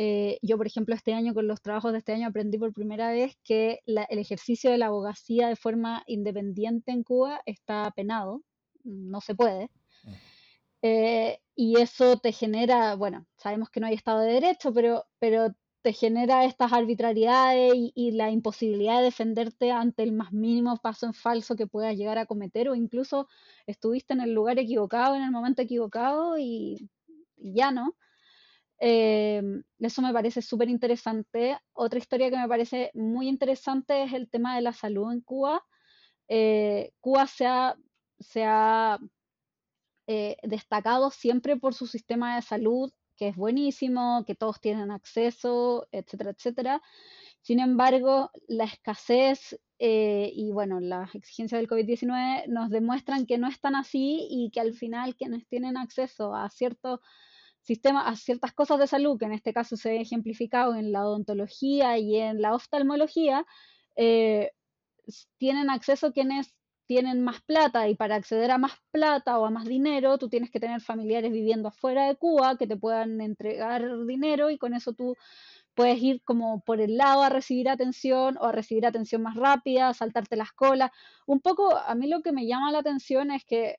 [0.00, 3.10] Eh, yo, por ejemplo, este año, con los trabajos de este año, aprendí por primera
[3.10, 8.44] vez que el ejercicio de la abogacía de forma independiente en Cuba está penado,
[8.84, 9.70] no se puede.
[10.04, 10.10] Mm.
[10.82, 15.52] Eh, y eso te genera, bueno, sabemos que no hay Estado de Derecho, pero, pero
[15.82, 21.06] te genera estas arbitrariedades y, y, la imposibilidad de defenderte ante el más mínimo paso
[21.06, 23.26] en falso que puedas llegar a cometer o incluso
[23.66, 26.88] estuviste en el lugar equivocado, en el momento equivocado y,
[27.36, 27.96] y ya no.
[28.80, 29.42] Eh,
[29.80, 31.58] eso me parece súper interesante.
[31.72, 35.64] Otra historia que me parece muy interesante es el tema de la salud en Cuba.
[36.28, 37.76] Eh, Cuba se ha,
[38.20, 38.98] se ha
[40.06, 45.88] eh, destacado siempre por su sistema de salud, que es buenísimo, que todos tienen acceso,
[45.90, 46.82] etcétera, etcétera.
[47.42, 53.60] Sin embargo, la escasez y bueno, las exigencias del COVID-19 nos demuestran que no es
[53.60, 56.98] tan así y que al final quienes tienen acceso a ciertos
[57.68, 61.06] sistema, a ciertas cosas de salud, que en este caso se ve ejemplificado en la
[61.06, 63.46] odontología y en la oftalmología,
[63.96, 64.50] eh,
[65.38, 66.54] tienen acceso quienes
[66.86, 70.50] tienen más plata y para acceder a más plata o a más dinero, tú tienes
[70.50, 74.94] que tener familiares viviendo afuera de Cuba que te puedan entregar dinero y con eso
[74.94, 75.14] tú
[75.74, 79.92] puedes ir como por el lado a recibir atención o a recibir atención más rápida,
[79.94, 80.90] saltarte las colas.
[81.26, 83.78] Un poco, a mí lo que me llama la atención es que,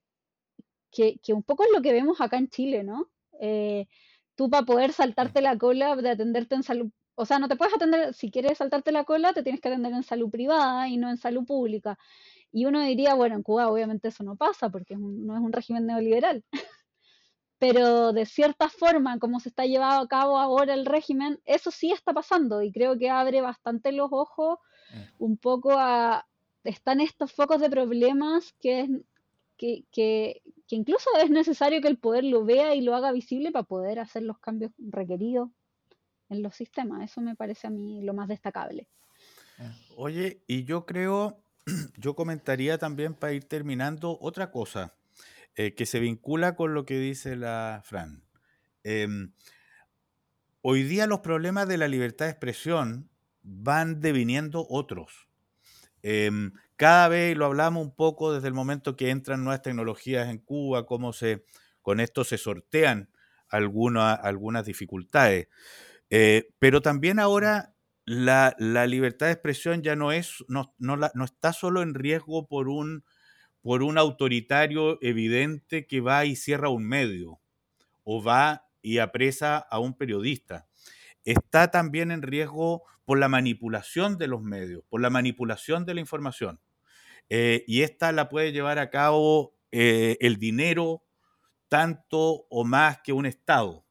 [0.92, 3.10] que, un poco es lo que vemos acá en Chile, ¿no?
[3.40, 3.88] Eh,
[4.36, 7.74] tú para poder saltarte la cola de atenderte en salud, o sea, no te puedes
[7.74, 11.10] atender, si quieres saltarte la cola, te tienes que atender en salud privada y no
[11.10, 11.98] en salud pública.
[12.52, 15.86] Y uno diría, bueno, en Cuba obviamente eso no pasa porque no es un régimen
[15.86, 16.44] neoliberal.
[17.60, 21.92] pero de cierta forma, como se está llevado a cabo ahora el régimen, eso sí
[21.92, 24.60] está pasando y creo que abre bastante los ojos
[24.94, 25.24] mm.
[25.24, 26.26] un poco a...
[26.64, 28.88] Están estos focos de problemas que,
[29.58, 33.52] que, que, que incluso es necesario que el poder lo vea y lo haga visible
[33.52, 35.50] para poder hacer los cambios requeridos
[36.30, 37.04] en los sistemas.
[37.04, 38.88] Eso me parece a mí lo más destacable.
[39.98, 41.44] Oye, y yo creo,
[41.98, 44.94] yo comentaría también para ir terminando otra cosa.
[45.56, 48.24] Eh, que se vincula con lo que dice la Fran.
[48.84, 49.34] Em,
[50.62, 53.10] hoy día los problemas de la libertad de expresión
[53.42, 55.28] van deviniendo otros.
[56.02, 60.38] Em, cada vez lo hablamos un poco desde el momento que entran nuevas tecnologías en
[60.38, 61.44] Cuba, cómo se,
[61.82, 63.10] con esto se sortean
[63.50, 65.50] algunas dificultades.
[66.10, 67.76] Eh, pero también ahora
[68.06, 68.56] la,
[68.88, 73.04] libertad de expresión ya no, es, no, no está solo en riesgo por un
[73.62, 77.42] por un autoritario evidente que va y cierra un medio
[78.06, 80.70] o va y apresa a un periodista.
[81.26, 86.00] Está también en riesgo por la manipulación de los medios, por la manipulación de la
[86.00, 86.62] información.
[87.30, 91.04] Eh, y esta la puede llevar a cabo eh, el dinero
[91.68, 93.86] tanto o más que un Estado.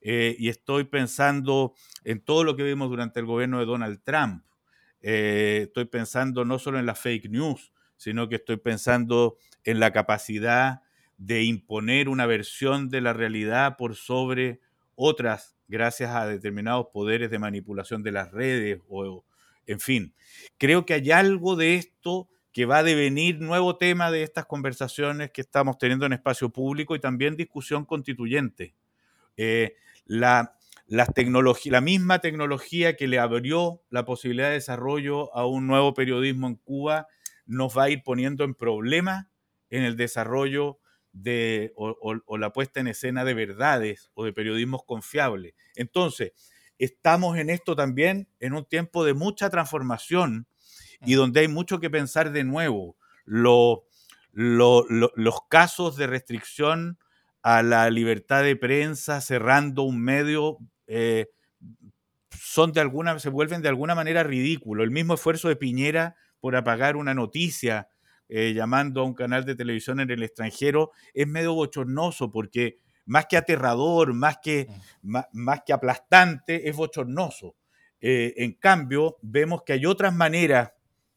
[0.00, 1.74] Eh, y estoy pensando
[2.04, 4.44] en todo lo que vimos durante el gobierno de Donald Trump.
[5.00, 10.82] estoy pensando no solo en las fake news, sino que estoy pensando en la capacidad
[11.16, 14.60] de imponer una versión de la realidad por sobre
[14.94, 19.24] otras gracias a determinados poderes de manipulación de las redes o
[19.66, 20.14] en fin.
[20.58, 25.30] Creo que hay algo de esto que va a devenir nuevo tema de estas conversaciones
[25.30, 28.74] que estamos teniendo en espacio público y también discusión constituyente.
[29.36, 35.94] Eh, la, la misma tecnología que le abrió la posibilidad de desarrollo a un nuevo
[35.94, 37.06] periodismo en Cuba
[37.46, 39.26] nos va a ir poniendo en problemas
[39.70, 40.78] en el desarrollo
[41.12, 45.54] de, o, la puesta en escena de verdades o de periodismos confiables.
[45.74, 46.32] Entonces,
[46.78, 50.46] estamos en esto también en un tiempo de mucha transformación
[51.04, 52.96] y donde hay mucho que pensar de nuevo.
[53.24, 53.80] los
[55.48, 56.98] casos de restricción
[57.42, 61.28] a la libertad de prensa, cerrando un medio, eh,
[62.38, 64.84] son de alguna, se vuelven de alguna manera ridículos.
[64.84, 67.88] El mismo esfuerzo de Piñera por apagar una noticia
[68.28, 73.26] eh, llamando a un canal de televisión en el extranjero es medio bochornoso porque más
[73.26, 74.68] que aterrador, más que,
[75.02, 75.18] mm.
[75.32, 77.56] más, que aplastante, es bochornoso.
[78.00, 80.72] Eh, en cambio, vemos que hay otras maneras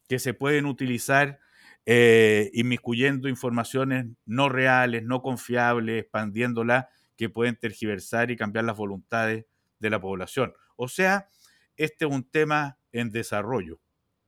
[0.08, 1.40] que se pueden utilizar
[1.86, 6.86] eh, inmiscuyendo informaciones no reales, no confiables, expandiéndolas,
[7.16, 9.46] que pueden tergiversar y cambiar las voluntades
[9.78, 10.54] de la población.
[10.76, 11.28] O sea,
[11.76, 13.80] este es un tema en desarrollo.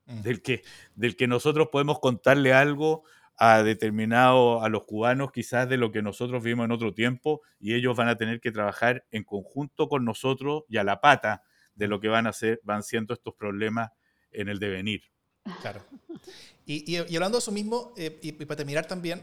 [0.07, 0.22] Mm.
[0.22, 0.62] del, que,
[0.95, 3.05] del que nosotros podemos contarle algo
[3.37, 7.74] a determinado, a los cubanos quizás de lo que nosotros vimos en otro tiempo y
[7.74, 11.43] ellos van a tener que trabajar en conjunto con nosotros y a la pata
[11.74, 13.91] de lo que van a ser, van siendo estos problemas
[14.31, 15.03] en el devenir.
[15.61, 15.83] Claro.
[16.67, 19.23] Y, hablando de eso mismo, eh, y, para terminar también,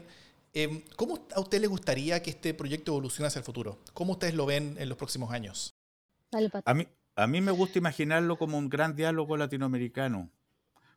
[0.52, 3.78] em, ¿cómo a usted le gustaría que este proyecto evolucione hacia el futuro?
[3.92, 5.74] ¿Cómo ustedes lo ven en los próximos años?
[6.64, 10.30] a, mí, a mí me gusta imaginarlo como un gran diálogo latinoamericano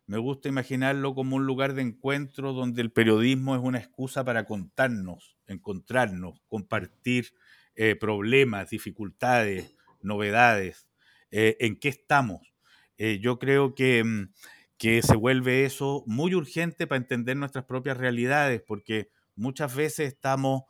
[0.08, 4.46] me gusta imaginarlo como un lugar de encuentro donde el periodismo es una excusa para
[4.46, 7.34] contarnos, encontrarnos, compartir
[7.74, 10.88] eh, problemas, dificultades, novedades,
[11.30, 12.54] eh, en qué estamos.
[12.96, 14.32] Eh, yo creo que, mm,
[14.78, 20.62] que se vuelve eso muy urgente para entender nuestras propias realidades, porque muchas veces estamos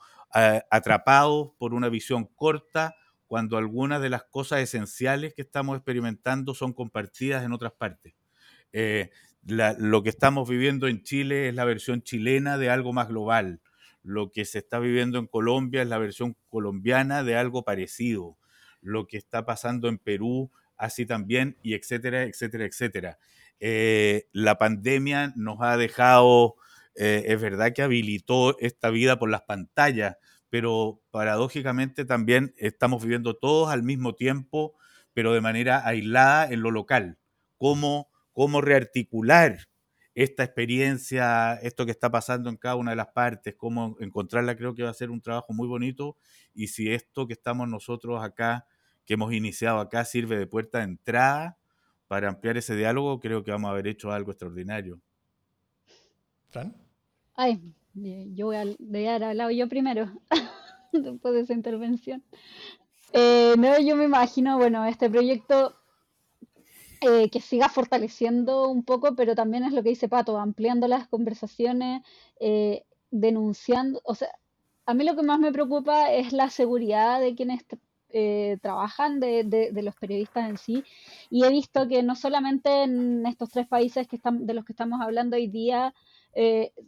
[0.70, 2.94] atrapados por una visión corta
[3.26, 8.14] cuando algunas de las cosas esenciales que estamos experimentando son compartidas en otras partes
[9.48, 13.60] lo que estamos viviendo en Chile es la versión chilena de algo más global.
[14.02, 18.38] Lo que se está viviendo en Colombia es la versión colombiana de algo parecido.
[18.80, 23.18] Lo que está pasando en Perú, así también, y etcétera, etcétera, etcétera.
[23.60, 26.56] Eh, la pandemia nos ha dejado,
[26.94, 30.16] eh, es verdad que habilitó esta vida por las pantallas,
[30.50, 34.74] pero paradójicamente también estamos viviendo todos al mismo tiempo,
[35.12, 37.18] pero de manera aislada en lo local.
[37.56, 39.58] Cómo cómo rearticular
[40.14, 44.76] esta experiencia, esto que está pasando en cada una de las partes, cómo encontrarla, creo
[44.76, 46.16] que va a ser un trabajo muy bonito.
[46.54, 48.64] Y si esto que estamos nosotros acá,
[49.04, 51.57] que hemos iniciado acá sirve de puerta de entrada
[52.08, 55.00] para ampliar ese diálogo, creo que vamos a haber hecho algo extraordinario.
[56.48, 56.74] Fran.
[57.34, 57.60] Ay,
[57.94, 60.10] yo voy a, haber hablado yo primero,
[60.92, 62.24] después de esa intervención.
[63.12, 65.76] Eh, no, yo me imagino, bueno, este proyecto
[67.00, 71.08] eh, que siga fortaleciendo un poco, pero también es lo que dice Pato, ampliando las
[71.08, 72.02] conversaciones,
[72.40, 74.28] eh, denunciando, o sea,
[74.84, 77.62] a mí lo que más me preocupa es la seguridad de quienes
[78.10, 80.84] eh, trabajan, de, los periodistas en sí,
[81.30, 84.72] y he visto que no solamente en estos tres países que están, de los que
[84.72, 85.94] estamos hablando hoy día,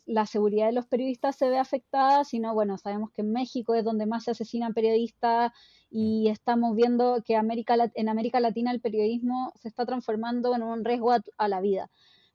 [0.06, 3.84] la seguridad de los periodistas se ve afectada, sino, bueno, sabemos que en México es
[3.84, 5.50] donde más se asesinan periodistas,
[5.90, 10.84] y estamos viendo que América, en América Latina el periodismo se está transformando en un
[10.84, 11.90] riesgo a, la vida.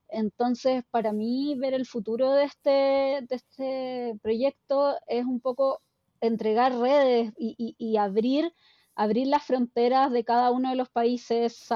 [0.08, 5.80] Entonces, para mí, ver el futuro de este, de este proyecto es un poco
[6.20, 8.52] entregar redes y, abrir,
[8.96, 11.68] abrir las fronteras de cada uno de los países,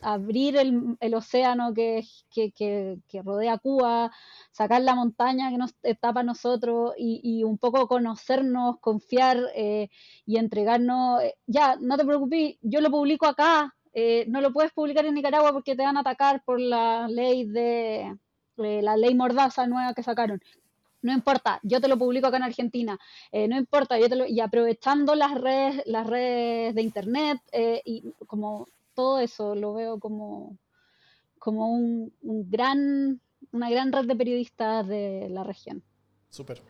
[0.00, 4.10] abrir el, océano que, que, rodea Cuba,
[4.52, 9.88] sacar la montaña que nos tapa nosotros y, un poco conocernos, confiar eh,
[10.24, 11.22] y entregarnos.
[11.22, 15.14] Eh, ya, no te preocupes, yo lo publico acá, eh, no lo puedes publicar en
[15.14, 18.16] Nicaragua porque te van a atacar por la ley de
[18.56, 20.40] la ley Mordaza nueva que sacaron.
[21.02, 22.98] No importa, yo te lo publico acá en Argentina.
[23.32, 27.38] no importa, yo te lo, y aprovechando las redes, las redes de internet
[27.84, 30.58] y como todo eso lo veo como,
[31.38, 33.20] como un, gran,
[33.52, 35.82] una gran red de periodistas de la región.
[36.30, 36.62] Súper.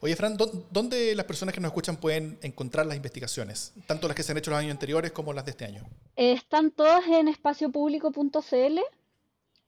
[0.00, 0.36] Oye, Fran,
[0.70, 3.72] ¿dónde las personas que nos escuchan pueden encontrar las investigaciones?
[3.86, 5.84] Tanto las que se han hecho los años anteriores como las de este año.
[6.16, 8.78] Están todas en espaciopublico.cl.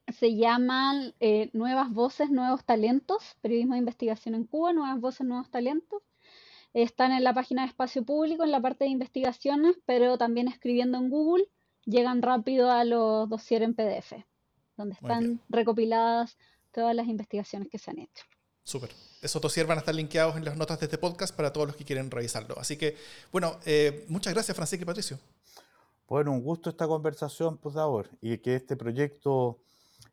[0.09, 5.50] Se llaman eh, Nuevas Voces, Nuevos Talentos, Periodismo de Investigación en Cuba, Nuevas Voces, Nuevos
[5.50, 6.03] Talentos.
[6.74, 10.98] Están en la página de Espacio Público, en la parte de investigaciones, pero también escribiendo
[10.98, 11.44] en Google
[11.84, 14.24] llegan rápido a los dossiers en PDF,
[14.76, 16.38] donde están recopiladas
[16.70, 18.24] todas las investigaciones que se han hecho.
[18.64, 18.90] Súper.
[19.20, 21.76] Esos dossiers van a estar linkeados en las notas de este podcast para todos los
[21.76, 22.59] que quieren revisarlo.
[22.59, 22.96] Así que,
[23.30, 25.18] bueno, eh, muchas gracias, Francisco y Patricio.
[26.09, 29.59] Bueno, un gusto esta conversación, por favor, y que este proyecto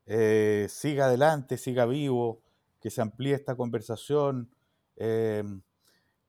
[0.10, 2.41] eh, siga adelante, siga vivo,
[2.82, 4.49] que se amplíe esta conversación,
[4.97, 5.45] eh,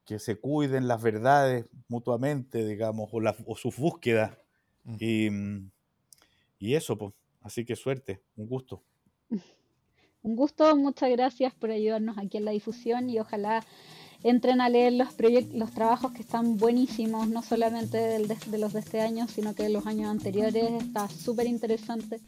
[0.04, 4.30] que se cuiden las verdades mutuamente, digamos, o, o sus búsquedas
[4.84, 5.70] Mm,
[6.58, 7.14] y, eso, pues.
[7.42, 8.82] Así que suerte, un gusto.
[10.22, 13.64] Un gusto, muchas gracias por ayudarnos aquí en la difusión y ojalá
[14.22, 18.80] entren a leer los proyectos, los trabajos que están buenísimos, no solamente de, los de
[18.80, 20.82] este año, sino que de los años anteriores.
[20.82, 22.20] Está súper interesante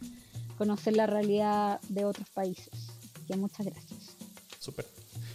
[0.62, 2.68] conocer la realidad de otros países.
[3.26, 4.16] que muchas gracias.
[4.60, 4.86] Súper.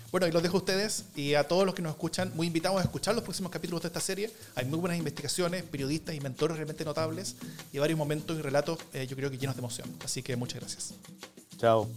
[0.09, 2.80] Bueno, y los dejo a ustedes y a todos los que nos escuchan, muy invitados
[2.80, 4.32] a escuchar los próximos capítulos de esta serie.
[4.55, 7.36] Hay muy buenas investigaciones, periodistas y mentores realmente notables
[7.73, 9.93] y varios momentos y relatos, eh, yo creo que llenos de emoción.
[10.05, 10.93] Así que muchas gracias.
[11.57, 11.89] Chao.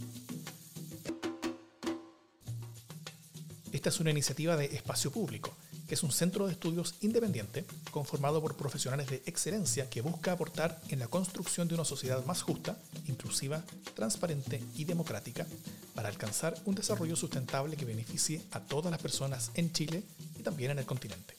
[3.71, 5.53] Esta es una iniciativa de Espacio Público,
[5.93, 10.99] es un centro de estudios independiente conformado por profesionales de excelencia que busca aportar en
[10.99, 12.77] la construcción de una sociedad más justa,
[13.07, 13.63] inclusiva,
[13.93, 15.45] transparente y democrática
[15.93, 20.03] para alcanzar un desarrollo sustentable que beneficie a todas las personas en Chile
[20.39, 21.35] y también en el continente.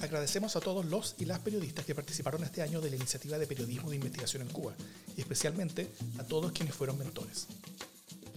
[0.00, 3.46] Agradecemos a todos los y las periodistas que participaron este año de la iniciativa de
[3.46, 4.74] periodismo de investigación en Cuba
[5.16, 7.46] y especialmente a todos quienes fueron mentores.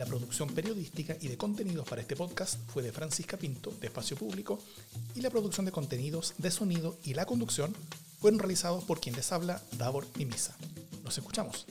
[0.01, 4.17] La producción periodística y de contenidos para este podcast fue de Francisca Pinto, de Espacio
[4.17, 4.57] Público,
[5.13, 7.75] y la producción de contenidos, de sonido y la conducción
[8.19, 10.57] fueron realizados por quien les habla, Davor y Misa.
[11.03, 11.67] Nos escuchamos.